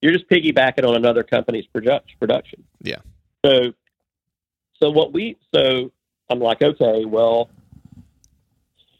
[0.00, 2.64] You're just piggybacking on another company's product, production.
[2.80, 2.98] Yeah.
[3.44, 3.72] So,
[4.80, 5.90] so what we so
[6.30, 7.50] I'm like, okay, well,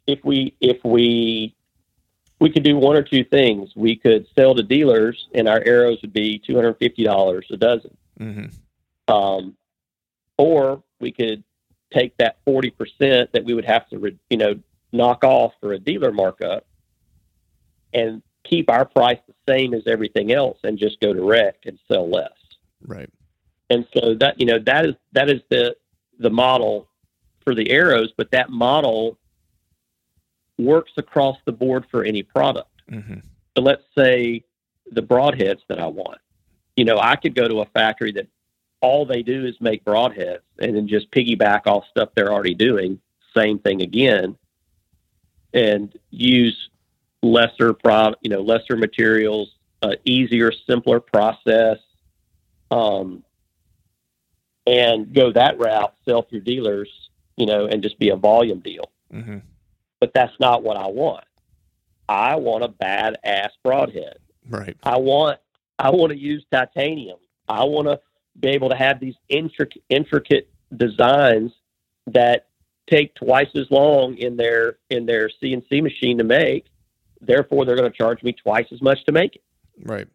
[0.06, 1.54] if we if we
[2.40, 3.70] we could do one or two things.
[3.74, 7.56] We could sell to dealers, and our arrows would be two hundred fifty dollars a
[7.56, 7.96] dozen.
[8.20, 9.14] Mm-hmm.
[9.14, 9.56] um,
[10.38, 11.44] or we could
[11.92, 14.58] take that 40% that we would have to, re- you know,
[14.92, 16.66] knock off for a dealer markup
[17.92, 22.08] and keep our price the same as everything else and just go direct and sell
[22.08, 22.32] less.
[22.86, 23.10] Right.
[23.70, 25.76] And so that, you know, that is, that is the,
[26.18, 26.88] the model
[27.44, 29.18] for the arrows, but that model
[30.58, 32.70] works across the board for any product.
[32.90, 33.20] Mm-hmm.
[33.56, 34.44] So let's say
[34.90, 36.18] the broadheads that I want.
[36.76, 38.26] You know, I could go to a factory that
[38.80, 43.00] all they do is make broadheads and then just piggyback off stuff they're already doing,
[43.36, 44.36] same thing again,
[45.52, 46.70] and use
[47.22, 49.50] lesser pro, you know, lesser materials,
[49.82, 51.78] uh, easier, simpler process,
[52.70, 53.24] um,
[54.66, 56.90] and go that route, sell through dealers,
[57.36, 59.38] you know, and just be a volume deal Mm-hmm.
[60.00, 61.24] but that's not what I want.
[62.08, 64.18] I want a badass broadhead.
[64.48, 64.76] Right.
[64.82, 65.38] I want
[65.78, 67.18] I want to use titanium.
[67.48, 68.00] I want to
[68.38, 71.52] be able to have these intricate intricate designs
[72.06, 72.48] that
[72.88, 76.66] take twice as long in their in their CNC machine to make.
[77.20, 79.42] Therefore, they're going to charge me twice as much to make it.
[79.82, 80.06] Right.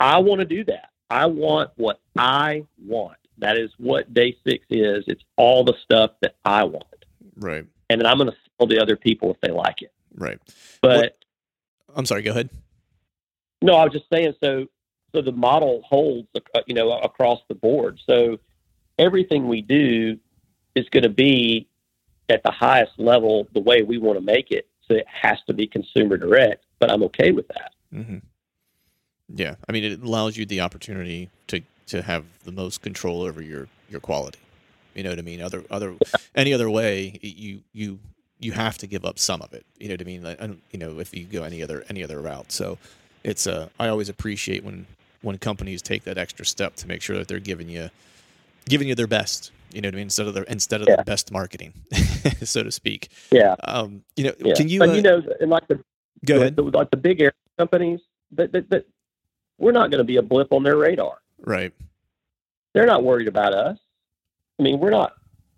[0.00, 0.90] I want to do that.
[1.10, 3.16] I want what I want.
[3.38, 5.04] That is what day six is.
[5.06, 7.04] It's all the stuff that I want,
[7.36, 7.64] Right.
[7.90, 9.92] and then I'm going to sell the other people if they like it.
[10.14, 10.38] Right.
[10.80, 11.16] But What-
[11.96, 12.22] I'm sorry.
[12.22, 12.50] Go ahead.
[13.62, 14.34] No, I was just saying.
[14.42, 14.66] So,
[15.14, 17.98] so the model holds, uh, you know, across the board.
[18.08, 18.38] So,
[18.98, 20.18] everything we do
[20.74, 21.68] is going to be
[22.28, 24.68] at the highest level the way we want to make it.
[24.88, 26.64] So it has to be consumer direct.
[26.78, 27.72] But I'm okay with that.
[27.94, 28.18] Mm-hmm.
[29.34, 33.40] Yeah, I mean, it allows you the opportunity to to have the most control over
[33.42, 34.38] your your quality.
[34.94, 35.40] You know what I mean?
[35.40, 35.94] Other other
[36.34, 37.98] any other way, you you
[38.38, 39.64] you have to give up some of it.
[39.78, 40.22] You know what I mean?
[40.22, 40.40] Like,
[40.72, 42.52] you know, if you go any other any other route.
[42.52, 42.78] So
[43.22, 44.86] it's uh, I always appreciate when
[45.22, 47.88] when companies take that extra step to make sure that they're giving you
[48.68, 49.50] giving you their best.
[49.72, 50.02] You know what I mean?
[50.04, 50.96] Instead of their instead of Yeah.
[50.96, 51.72] their best marketing,
[52.44, 53.08] so to speak.
[53.30, 53.54] Yeah.
[53.64, 54.54] Um, you know, Yeah.
[54.54, 55.80] can you, But uh, you know, and like the
[56.24, 56.56] go ahead?
[56.56, 58.00] the- like the big air companies,
[58.32, 58.86] that that, that
[59.58, 61.18] we're not going to be a blip on their radar.
[61.40, 61.72] Right.
[62.72, 63.78] they're not worried about us.
[64.58, 65.14] I mean, we're not,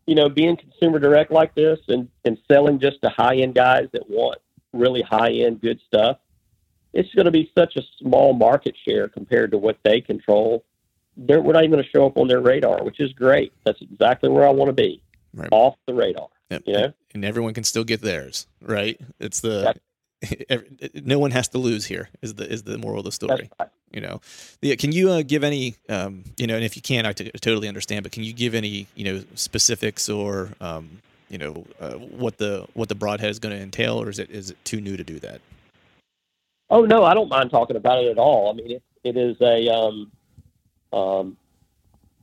[0.06, 3.88] you know, being consumer direct like this and, and selling just to high end guys
[3.92, 4.38] that want
[4.72, 6.18] really high end good stuff.
[6.92, 10.64] It's going to be such a small market share compared to what they control.
[11.16, 13.52] They're, we're not even going to show up on their radar, which is great.
[13.64, 15.02] That's exactly where I want to be,
[15.34, 15.48] Right.
[15.52, 16.28] off the radar.
[16.50, 16.62] Yep.
[16.66, 16.92] You know?
[17.14, 19.00] and everyone can still get theirs, right?
[19.18, 19.74] It's the
[20.48, 22.08] every, no one has to lose here.
[22.22, 23.50] Is the is the moral of the story?
[23.58, 23.70] right.
[23.90, 24.20] You know,
[24.62, 24.74] yeah.
[24.74, 27.68] Can you uh, give any, um, you know, and if you can, I t- totally
[27.68, 28.02] understand.
[28.02, 32.66] But can you give any, you know, specifics or, um, you know, uh, what the
[32.74, 35.04] what the broadhead is going to entail, or is it is it too new to
[35.04, 35.40] do that?
[36.68, 38.50] Oh no, I don't mind talking about it at all.
[38.50, 40.10] I mean, it, it is a, um,
[40.92, 41.36] um,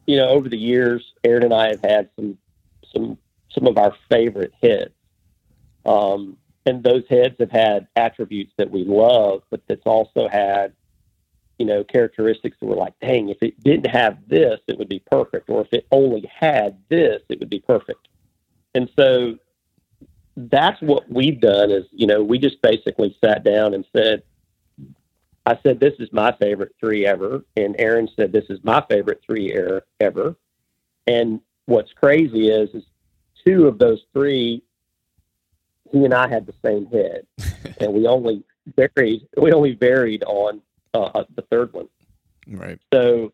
[0.06, 2.38] you know, over the years, Aaron and I have had some,
[2.94, 3.18] some,
[3.54, 4.94] some of our favorite heads,
[5.86, 10.74] um, and those heads have had attributes that we love, but that's also had,
[11.60, 15.04] you know, characteristics that we're like, dang, if it didn't have this, it would be
[15.12, 18.08] perfect, or if it only had this, it would be perfect.
[18.76, 19.38] And so
[20.36, 24.24] that's what we've done is, you know, we just basically sat down and said,
[25.46, 27.44] I said, this is my favorite three ever.
[27.58, 30.36] And Aaron said, this is my favorite three er- ever.
[31.06, 32.84] And what's crazy is, is
[33.46, 34.64] two of those three,
[35.92, 37.26] he and I had the same head
[37.80, 38.44] and we only
[38.76, 40.62] varied, we only varied on
[40.94, 41.88] uh, the third one.
[42.48, 42.80] Right.
[42.94, 43.34] So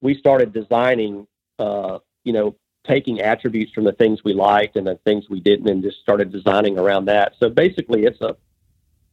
[0.00, 1.26] we started designing,
[1.58, 5.68] uh, you know, taking attributes from the things we liked and the things we didn't,
[5.68, 7.34] and just started designing around that.
[7.38, 8.36] So basically, it's a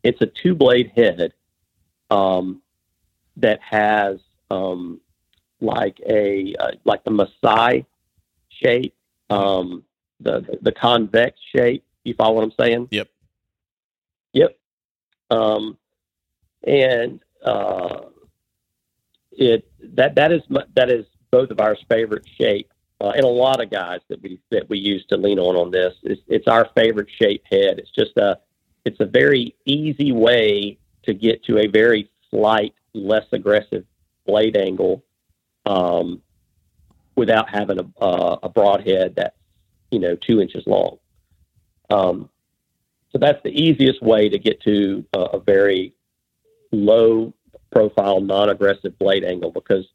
[0.04, 1.34] it's a two blade head
[2.10, 2.62] um,
[3.38, 4.20] that has
[4.50, 5.02] um,
[5.60, 7.86] like a uh, like the Masai
[8.50, 8.96] shape,
[9.30, 9.84] um,
[10.20, 11.84] the, the convex shape.
[12.03, 12.88] You follow what I'm saying?
[12.91, 13.09] Yep.
[14.34, 14.57] Yep.
[15.30, 15.78] Um,
[16.63, 18.01] and uh,
[19.32, 20.41] it that that is
[20.76, 24.39] that is both of our favorite shape, uh, and a lot of guys that we
[24.51, 25.93] that we use to lean on on this.
[26.03, 27.80] It's, it's our favorite shape head.
[27.80, 28.39] It's just a
[28.86, 33.86] it's a very easy way to get to a very slight, less aggressive
[34.26, 35.03] blade angle,
[35.65, 36.22] um,
[37.15, 39.37] without having a uh, a broad head that's
[39.92, 40.98] you know two inches long.
[41.90, 42.30] Um,
[43.12, 45.94] so that's the easiest way to get to a, a very
[46.72, 47.34] low
[47.72, 49.86] profile, non aggressive blade angle because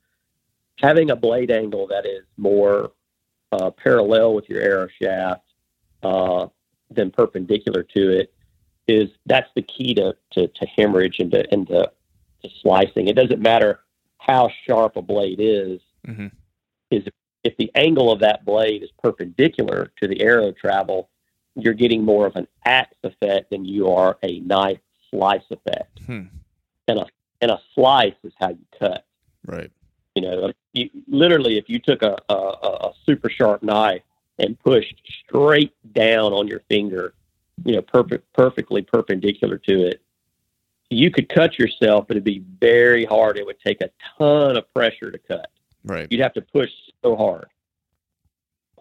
[0.78, 2.92] having a blade angle that is more
[3.52, 5.44] uh, parallel with your arrow shaft
[6.02, 6.46] uh,
[6.90, 8.32] than perpendicular to it
[8.88, 11.90] is that's the key to, to, to hemorrhage and to, and to,
[12.42, 13.08] to slicing.
[13.08, 13.80] It doesn't matter
[14.18, 16.28] how sharp a blade is, hmm
[16.90, 17.04] is
[17.44, 21.08] if the angle of that blade is perpendicular to the arrow travel,
[21.54, 24.78] you're getting more of an axe effect than you are a knife
[25.10, 26.00] slice effect.
[26.06, 26.22] Hmm.
[26.88, 27.06] And a
[27.40, 29.04] and a slice is how you cut.
[29.46, 29.70] Right.
[30.14, 34.02] You know, you, literally, if you took a, a, a super sharp knife
[34.38, 34.94] and pushed
[35.26, 37.14] straight down on your finger,
[37.64, 40.02] you know, perfect, perfectly perpendicular to it,
[40.90, 43.38] you could cut yourself, but it'd be very hard.
[43.38, 45.50] It would take a ton of pressure to cut
[45.84, 46.06] Right.
[46.10, 46.70] you'd have to push
[47.02, 47.46] so hard.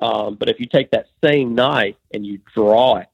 [0.02, 3.08] Um, but if you take that same knife and you draw it,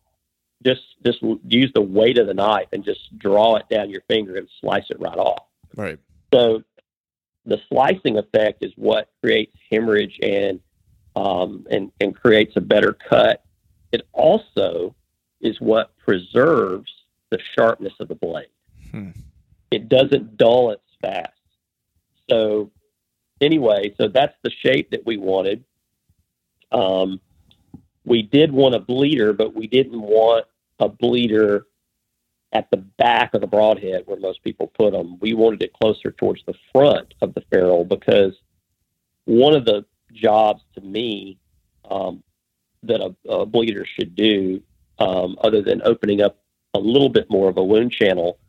[0.65, 4.37] just just use the weight of the knife and just draw it down your finger
[4.37, 5.43] and slice it right off.
[5.75, 5.99] Right.
[6.33, 6.63] So
[7.45, 10.59] the slicing effect is what creates hemorrhage and
[11.15, 13.43] um, and and creates a better cut.
[13.91, 14.95] It also
[15.41, 16.91] is what preserves
[17.29, 18.47] the sharpness of the blade.
[18.91, 19.11] Hmm.
[19.71, 21.31] It doesn't dull its fast.
[22.29, 22.71] So
[23.41, 25.63] anyway, so that's the shape that we wanted.
[26.71, 27.19] Um,
[28.05, 30.45] we did want a bleeder, but we didn't want
[30.79, 31.65] a bleeder
[32.53, 35.17] at the back of the broadhead where most people put them.
[35.19, 38.33] We wanted it closer towards the front of the ferrule because
[39.25, 41.37] one of the jobs to me
[41.89, 42.23] um,
[42.83, 44.61] that a, a bleeder should do,
[44.99, 46.39] um, other than opening up
[46.73, 48.39] a little bit more of a wound channel,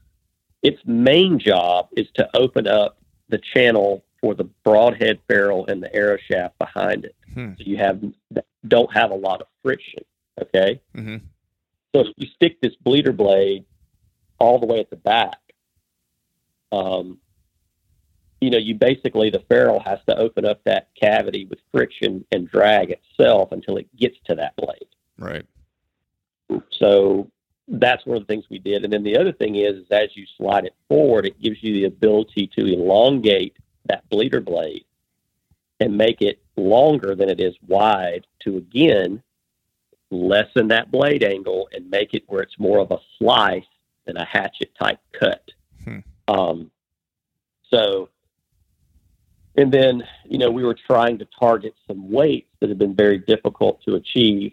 [0.62, 5.94] its main job is to open up the channel for the broadhead ferrule and the
[5.94, 7.14] arrow shaft behind it.
[7.34, 7.52] Hmm.
[7.58, 8.02] So you have
[8.66, 10.04] don't have a lot of friction.
[10.40, 10.80] Okay.
[10.94, 11.16] hmm
[11.94, 13.64] So if you stick this bleeder blade
[14.38, 15.38] all the way at the back,
[16.70, 17.18] um,
[18.40, 22.48] you know, you basically the ferrule has to open up that cavity with friction and
[22.48, 24.86] drag itself until it gets to that blade.
[25.18, 25.44] Right.
[26.70, 27.30] So
[27.66, 28.84] that's one of the things we did.
[28.84, 31.74] And then the other thing is, is as you slide it forward, it gives you
[31.74, 33.56] the ability to elongate
[33.88, 34.84] that bleeder blade
[35.80, 39.22] and make it longer than it is wide to again
[40.10, 43.64] lessen that blade angle and make it where it's more of a slice
[44.06, 45.50] than a hatchet type cut.
[45.84, 45.98] Hmm.
[46.26, 46.70] Um,
[47.70, 48.08] so,
[49.56, 53.18] and then, you know, we were trying to target some weights that have been very
[53.18, 54.52] difficult to achieve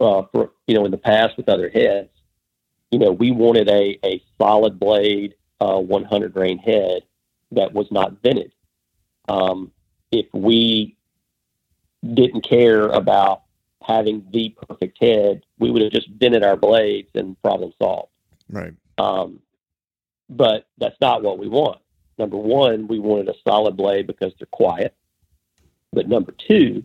[0.00, 2.08] uh, for, you know, in the past with other heads.
[2.90, 7.02] You know, we wanted a, a solid blade, uh, 100 grain head
[7.52, 8.52] that was not vented.
[9.28, 9.72] Um,
[10.10, 10.96] if we
[12.14, 13.42] didn't care about
[13.82, 18.10] having the perfect head, we would have just vented our blades and problem solved.
[18.50, 18.74] Right.
[18.98, 19.40] Um,
[20.28, 21.80] but that's not what we want.
[22.18, 24.94] Number one, we wanted a solid blade because they're quiet.
[25.92, 26.84] But number two,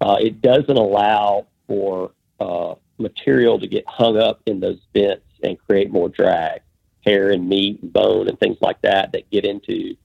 [0.00, 5.58] uh, it doesn't allow for uh, material to get hung up in those vents and
[5.66, 6.60] create more drag,
[7.04, 9.96] hair and meat and bone and things like that that get into,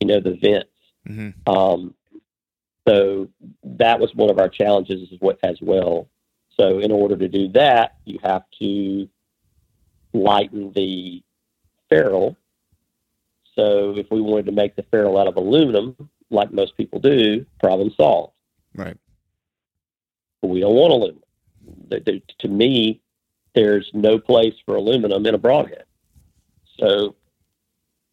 [0.00, 0.70] you know, the vents.
[1.06, 1.94] hmm Um,
[2.86, 3.28] so
[3.64, 6.08] that was one of our challenges as, what, as well.
[6.58, 9.08] So in order to do that, you have to
[10.12, 11.22] lighten the
[11.88, 12.36] ferrule.
[13.54, 15.96] So if we wanted to make the ferrule out of aluminum,
[16.30, 18.34] like most people do, problem solved.
[18.74, 18.96] Right.
[20.40, 22.22] But we don't want aluminum.
[22.38, 23.00] To me,
[23.54, 25.84] there's no place for aluminum in a broadhead.
[26.78, 27.14] So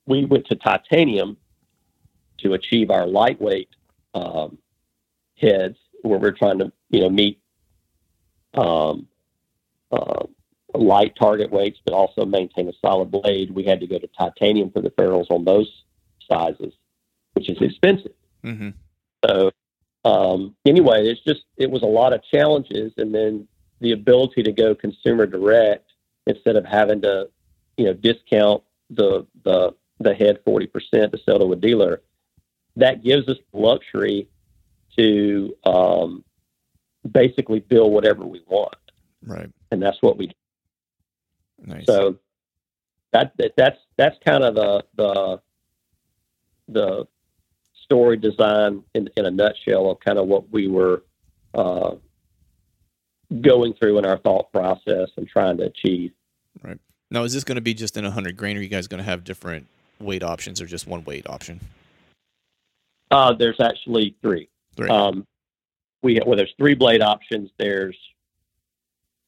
[0.05, 1.38] we went to titanium
[2.39, 3.70] to achieve our lightweight
[4.14, 4.57] um,
[5.39, 7.39] heads, where we're trying to, you know, meet
[8.53, 9.07] um,
[9.91, 10.26] uh,
[10.74, 13.51] light target weights, but also maintain a solid blade.
[13.51, 15.84] We had to go to titanium for the ferrules on those
[16.30, 16.74] sizes,
[17.34, 18.14] which is expensive.
[18.43, 18.70] hmm
[19.26, 19.51] So
[20.05, 23.47] um, anyway, it's just it was a lot of challenges, and then
[23.80, 25.91] the ability to go consumer direct
[26.28, 27.30] instead of having to,
[27.78, 32.02] you know, discount the the the head forty percent to sell to a dealer.
[32.76, 34.28] that gives us luxury
[34.98, 36.24] to um,
[37.10, 38.76] basically build whatever we want,
[39.26, 39.50] Right.
[39.72, 40.34] and that's what we do.
[41.66, 41.86] Nice.
[41.86, 42.18] So
[43.12, 45.42] that, that that's that's kind of the the
[46.68, 47.08] the
[47.84, 51.04] story design in, in a nutshell of kind of what we were
[51.54, 51.96] uh,
[53.42, 56.12] going through in our thought process and trying to achieve.
[57.14, 58.88] Now, is this going to be just in a hundred grain, or are you guys
[58.88, 59.68] going to have different
[59.99, 61.61] weight options, or just one weight option?
[63.11, 64.49] Uh, there's actually three.
[64.76, 64.89] Three.
[64.89, 65.26] Um,
[66.01, 67.51] we well, there's three blade options.
[67.59, 67.95] There's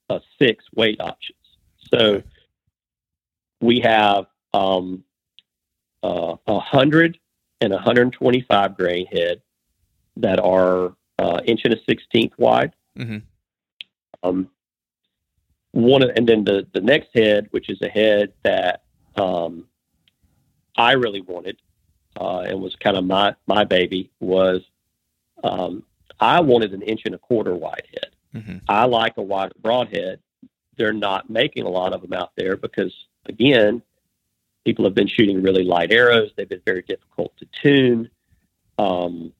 [0.09, 1.37] uh, six weight options.
[1.93, 2.23] So Okay.
[3.61, 5.03] we have um,
[6.01, 7.19] uh, a hundred
[7.61, 9.41] and a 125 grain head
[10.17, 12.73] that are uh, inch and a sixteenth wide.
[12.97, 13.21] Mhm.
[14.23, 14.49] Um,
[15.75, 18.83] one of, and then the the next head, which is a head that
[19.17, 19.67] um,
[20.77, 21.57] I really wanted
[22.19, 24.61] uh, and was kind of my my baby was
[25.43, 25.83] um,
[26.19, 28.41] I wanted an inch and a quarter wide head.
[28.41, 28.61] Mhm.
[28.69, 30.19] I like a wider broadhead.
[30.77, 32.93] They're not making a lot of them out there because
[33.25, 33.81] again,
[34.63, 36.31] people have been shooting really light arrows.
[36.37, 38.09] They've been very difficult to tune,
[38.77, 39.33] um,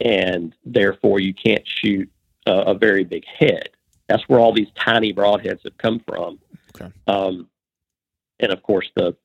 [0.00, 2.08] and therefore you can't shoot
[2.46, 3.70] a, a very big head.
[4.08, 6.38] That's where all these tiny broadheads have come from.
[6.74, 6.92] Okay.
[7.06, 7.48] Um,
[8.40, 9.16] and of course the,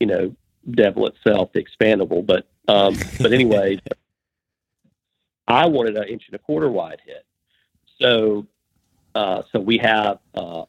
[0.00, 0.34] you know,
[0.70, 2.26] devil itself, the expandable.
[2.26, 3.78] But um, but anyway,
[5.46, 7.22] I wanted an inch and a quarter wide head.
[8.00, 8.46] So
[9.14, 10.64] uh, so we have uh,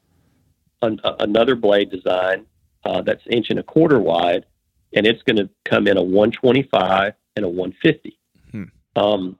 [0.82, 2.45] an, a, another blade design
[2.86, 4.45] uh, that's inch and a quarter wide,
[4.93, 8.18] and it's going to come in a 125 and a 150.
[8.51, 8.63] Hmm.
[8.95, 9.39] Um,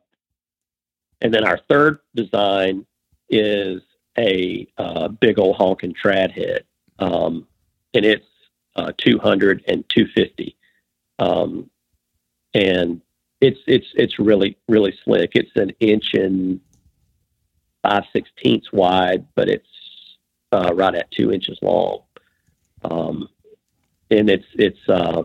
[1.21, 2.86] and then our third design
[3.30, 3.82] is
[4.17, 6.63] a uh, big old honking trad head,
[6.99, 7.47] um,
[7.93, 8.25] and it's
[8.75, 10.55] uh, 200 and 250.
[11.19, 11.69] Um,
[12.53, 13.01] and
[13.41, 15.32] it's it's it's really really slick.
[15.36, 16.59] It's an inch and
[17.84, 19.67] five sixteenths wide, but it's
[20.51, 22.01] uh, right at two inches long.
[22.84, 23.28] Um,
[24.09, 25.23] and it's it's uh,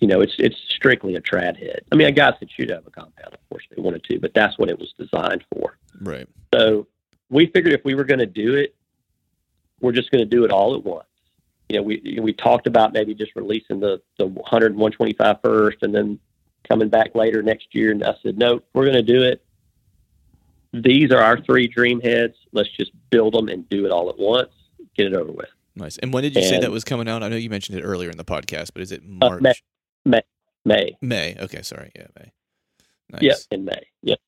[0.00, 1.82] you know it's it's strictly a trad head.
[1.90, 4.04] I mean, a guy could shoot out of a compound, of course, if they wanted
[4.04, 5.78] to, but that's what it was designed for.
[6.00, 6.28] Right.
[6.54, 6.86] So
[7.30, 8.74] we figured if we were going to do it,
[9.80, 11.04] we're just going to do it all at once.
[11.68, 15.78] You know, we we talked about maybe just releasing the the 100 and 125 first,
[15.82, 16.18] and then
[16.68, 17.92] coming back later next year.
[17.92, 19.44] And I said, no, we're going to do it.
[20.72, 22.34] These are our three dream heads.
[22.52, 24.50] Let's just build them and do it all at once.
[24.96, 25.48] Get it over with.
[25.76, 25.96] Nice.
[25.98, 27.22] And when did you say that was coming out?
[27.22, 29.62] I know you mentioned it earlier in the podcast, but is it Uh, March?
[30.04, 30.20] May.
[30.64, 30.96] May.
[31.00, 31.36] May.
[31.38, 31.92] Okay, sorry.
[31.94, 32.32] Yeah, May.
[33.10, 33.22] Nice.
[33.22, 33.86] Yep, in May.
[34.02, 34.18] Yep.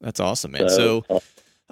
[0.00, 0.68] That's awesome, man.
[0.68, 1.20] So, uh,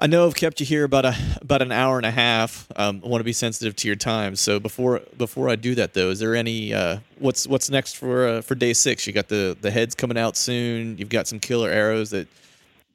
[0.00, 2.68] I know I've kept you here about a about an hour and a half.
[2.76, 4.36] Um, I want to be sensitive to your time.
[4.36, 8.28] So before before I do that though, is there any uh, what's what's next for
[8.28, 9.08] uh, for day six?
[9.08, 10.96] You got the the heads coming out soon.
[10.98, 12.28] You've got some killer arrows that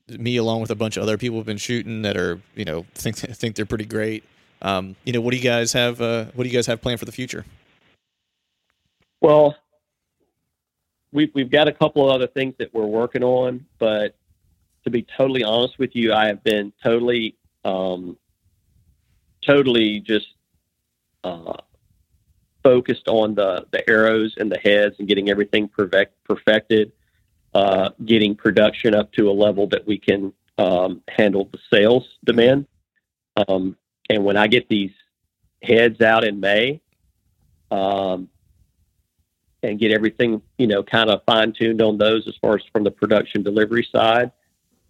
[0.08, 2.86] me along with a bunch of other people have been shooting that are you know
[2.96, 4.24] think think they're pretty great.
[4.62, 6.00] Um, you know, what do you guys have?
[6.00, 7.44] Uh, what do you guys have planned for the future?
[9.20, 9.58] Well,
[11.12, 14.16] we've we've got a couple of other things that we're working on, but
[14.84, 18.18] to be totally honest with you, I have been totally, um,
[19.46, 20.28] totally just
[21.24, 21.58] uh,
[22.64, 26.92] focused on the the arrows and the heads and getting everything perfect, perfected,
[27.54, 32.68] uh, getting production up to a level that we can um, handle the sales demand.
[33.48, 33.78] Um,
[34.10, 34.92] and when I get these
[35.62, 36.82] heads out in May,
[37.72, 38.30] um,
[39.64, 42.84] and get everything, you know, kind of fine tuned on those as far as from
[42.84, 44.32] the production delivery side.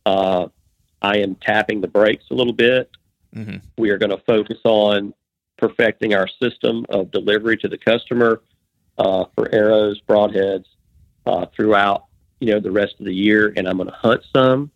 [0.06, 0.48] Uh,
[1.02, 2.90] I am tapping the brakes a little bit.
[3.36, 3.58] Mm-hmm.
[3.78, 5.14] We are going to focus on
[5.58, 8.42] perfecting our system of delivery to the customer
[8.98, 10.66] uh, for arrows, broadheads
[11.26, 12.06] uh, throughout,
[12.40, 13.54] you know, the rest of the year.
[13.56, 14.72] And I'm going to hunt some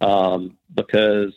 [0.00, 1.34] um, because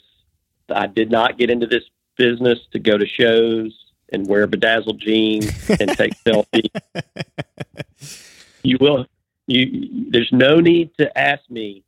[0.70, 1.84] I did not get into this
[2.18, 3.78] business to go to shows
[4.14, 6.70] and wear bedazzled jeans and take selfies
[8.64, 9.06] you will
[9.48, 11.84] you there's no need to ask me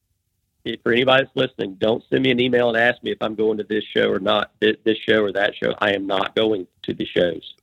[0.66, 3.36] if, for anybody that's listening don't send me an email and ask me if i'm
[3.36, 5.74] going to this show or not this, show or that show.
[5.80, 7.56] I am not going to the shows.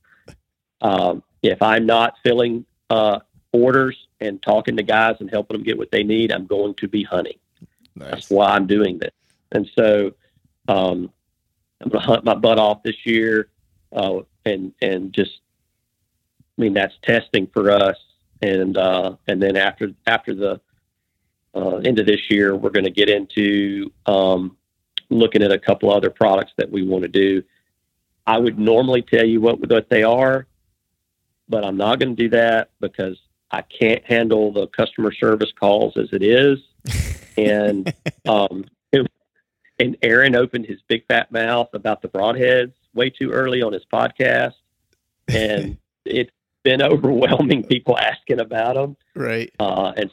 [0.81, 3.19] Um, if i'm not filling uh,
[3.53, 6.87] orders and talking to guys and helping them get what they need i'm going to
[6.87, 7.37] be hunting.
[7.95, 9.11] That's why i'm doing this.
[9.51, 10.13] And so
[10.67, 11.11] um,
[11.81, 13.49] i'm going to hunt my butt off this year
[13.93, 15.39] uh, and and just
[16.57, 17.97] i mean that's testing for us.
[18.43, 20.59] And uh, and then after after the
[21.53, 24.57] uh, of this year, we're going to get into um,
[25.09, 27.43] looking at a couple other products that we want to do.
[28.25, 30.47] I would normally tell you what what they are,
[31.49, 35.97] but I'm not going to do that because I can't handle the customer service calls
[35.97, 36.59] as it is,
[37.37, 37.93] and
[38.27, 38.65] um,
[39.79, 43.83] and Aaron opened his big fat mouth about the broadheads way too early on his
[43.91, 44.53] podcast,
[45.27, 46.31] and it's
[46.63, 48.95] been overwhelming people asking about them.
[49.15, 49.51] Right.
[49.59, 50.11] Uh, and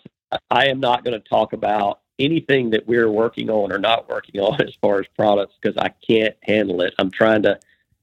[0.50, 4.40] I am not going to talk about anything that we're working on or not working
[4.40, 6.94] on as far as products because I can't handle it.
[6.98, 7.58] I'm trying to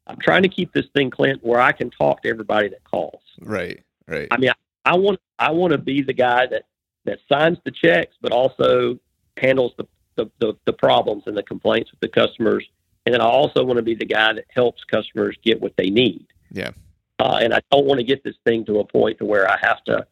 [0.08, 3.22] I'm trying to keep this thing, Clint, where I can talk to everybody that calls.
[3.42, 3.84] Right.
[4.08, 4.28] Right.
[4.30, 6.64] I mean, I, I want I want to be the guy that
[7.06, 9.00] that signs the checks, but also
[9.38, 12.66] handles the, the, the, the problems and the complaints with the customers.
[13.06, 15.90] And then I also want to be the guy that helps customers get what they
[15.90, 16.26] need.
[16.52, 16.72] Yeah.
[17.20, 19.58] Uh, and I don't want to get this thing to a point to where I
[19.62, 20.08] have to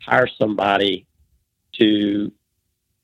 [0.00, 1.06] hire somebody
[1.78, 2.32] to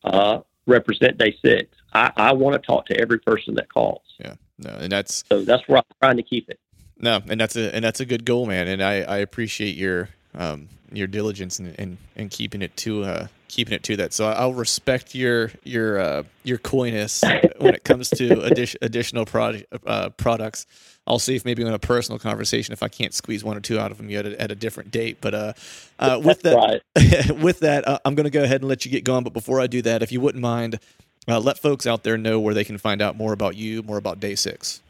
[0.04, 1.74] uh, represent day six.
[1.92, 4.02] I, I want to talk to every person that calls.
[4.18, 4.34] Yeah.
[4.58, 6.58] No, and that's So that's where I'm trying to keep it.
[6.98, 8.66] no, and that's a and that's a good goal, man.
[8.68, 13.26] And I, I appreciate your um your diligence and and, and keeping it to uh
[13.48, 14.12] keeping it to that.
[14.12, 17.22] So I'll respect your your uh your coyness
[17.58, 20.66] when it comes to addition, additional product uh, products.
[21.06, 23.78] I'll see if maybe in a personal conversation if I can't squeeze one or two
[23.78, 25.18] out of them yet at, at a different date.
[25.20, 25.52] But uh,
[25.98, 27.30] uh with that Right.
[27.42, 29.24] with that, uh, I'm going to go ahead and let you get going.
[29.24, 30.78] But before I do that, if you wouldn't mind,
[31.26, 33.96] uh, let folks out there know where they can find out more about you, more
[33.96, 34.80] about Day Six.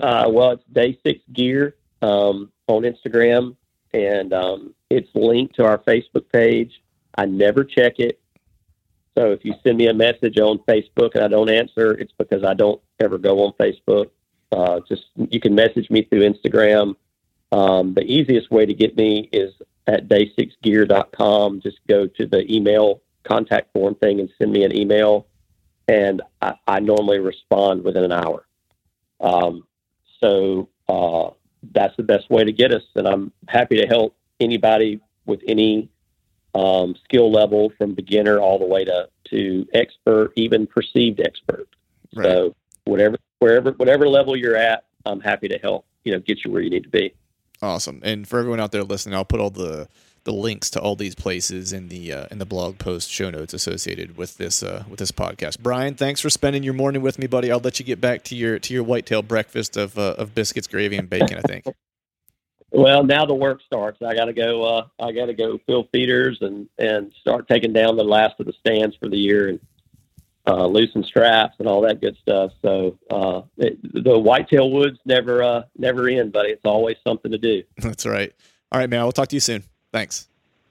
[0.00, 3.56] Uh, well, it's Day Six Gear um, on Instagram,
[3.92, 6.80] and um, it's linked to our Facebook page.
[7.16, 8.20] I never check it,
[9.16, 12.44] so if you send me a message on Facebook and I don't answer, it's because
[12.44, 14.10] I don't ever go on Facebook.
[14.52, 16.94] Uh, just you can message me through Instagram.
[17.52, 19.52] Um, the easiest way to get me is
[19.86, 21.60] at day6gear.com.
[21.60, 25.26] Just go to the email contact form thing and send me an email,
[25.88, 28.46] and I, I normally respond within an hour.
[29.20, 29.66] Um,
[30.20, 31.30] so uh,
[31.72, 35.90] that's the best way to get us, and I'm happy to help anybody with any
[36.54, 41.68] um, skill level, from beginner all the way to to expert, even perceived expert.
[42.14, 42.26] Right.
[42.26, 45.86] So whatever, wherever, whatever level you're at, I'm happy to help.
[46.04, 47.14] You know, get you where you need to be.
[47.62, 48.00] Awesome.
[48.02, 49.88] And for everyone out there listening, I'll put all the
[50.24, 53.54] the links to all these places in the uh, in the blog post show notes
[53.54, 55.60] associated with this uh, with this podcast.
[55.60, 57.50] Brian, thanks for spending your morning with me, buddy.
[57.50, 60.66] I'll let you get back to your to your whitetail breakfast of uh, of biscuits,
[60.66, 61.38] gravy, and bacon.
[61.38, 61.64] I think.
[62.72, 64.00] Well, now the work starts.
[64.00, 64.62] I got to go.
[64.62, 68.46] Uh, I got to go fill feeders and and start taking down the last of
[68.46, 69.60] the stands for the year and
[70.46, 72.52] uh, loosen straps and all that good stuff.
[72.62, 76.50] So uh, it, the whitetail woods never uh, never end, buddy.
[76.50, 77.62] It's always something to do.
[77.78, 78.32] That's right.
[78.72, 79.02] All right, man.
[79.02, 79.64] We'll talk to you soon.
[79.92, 80.28] Thanks.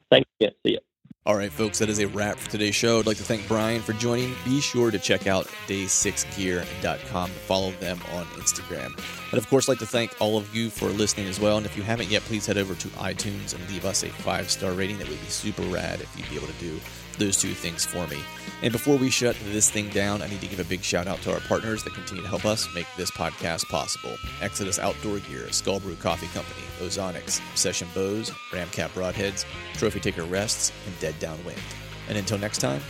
[0.09, 0.53] Thanks again.
[0.65, 0.79] See you.
[1.25, 2.97] All right, folks, that is a wrap for today's show.
[2.99, 4.33] I'd like to thank Brian for joining.
[4.45, 8.97] Be sure to check out day6gear.com and follow them on Instagram.
[9.33, 11.57] I'd, of course, like to thank all of you for listening as well.
[11.57, 14.49] And if you haven't yet, please head over to iTunes and leave us a five
[14.49, 14.97] star rating.
[14.97, 16.79] That would be super rad if you'd be able to do
[17.17, 18.19] those two things for me.
[18.61, 21.21] And before we shut this thing down, I need to give a big shout out
[21.21, 25.47] to our partners that continue to help us make this podcast possible Exodus Outdoor Gear,
[25.47, 31.59] Skullbrew Coffee Company, Ozonics, Session Bows, Ramcat Broadheads, Trophy Taker Rests, and Dead Downwind.
[32.07, 32.81] And until next time,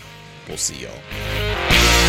[0.47, 2.08] we'll see y'all.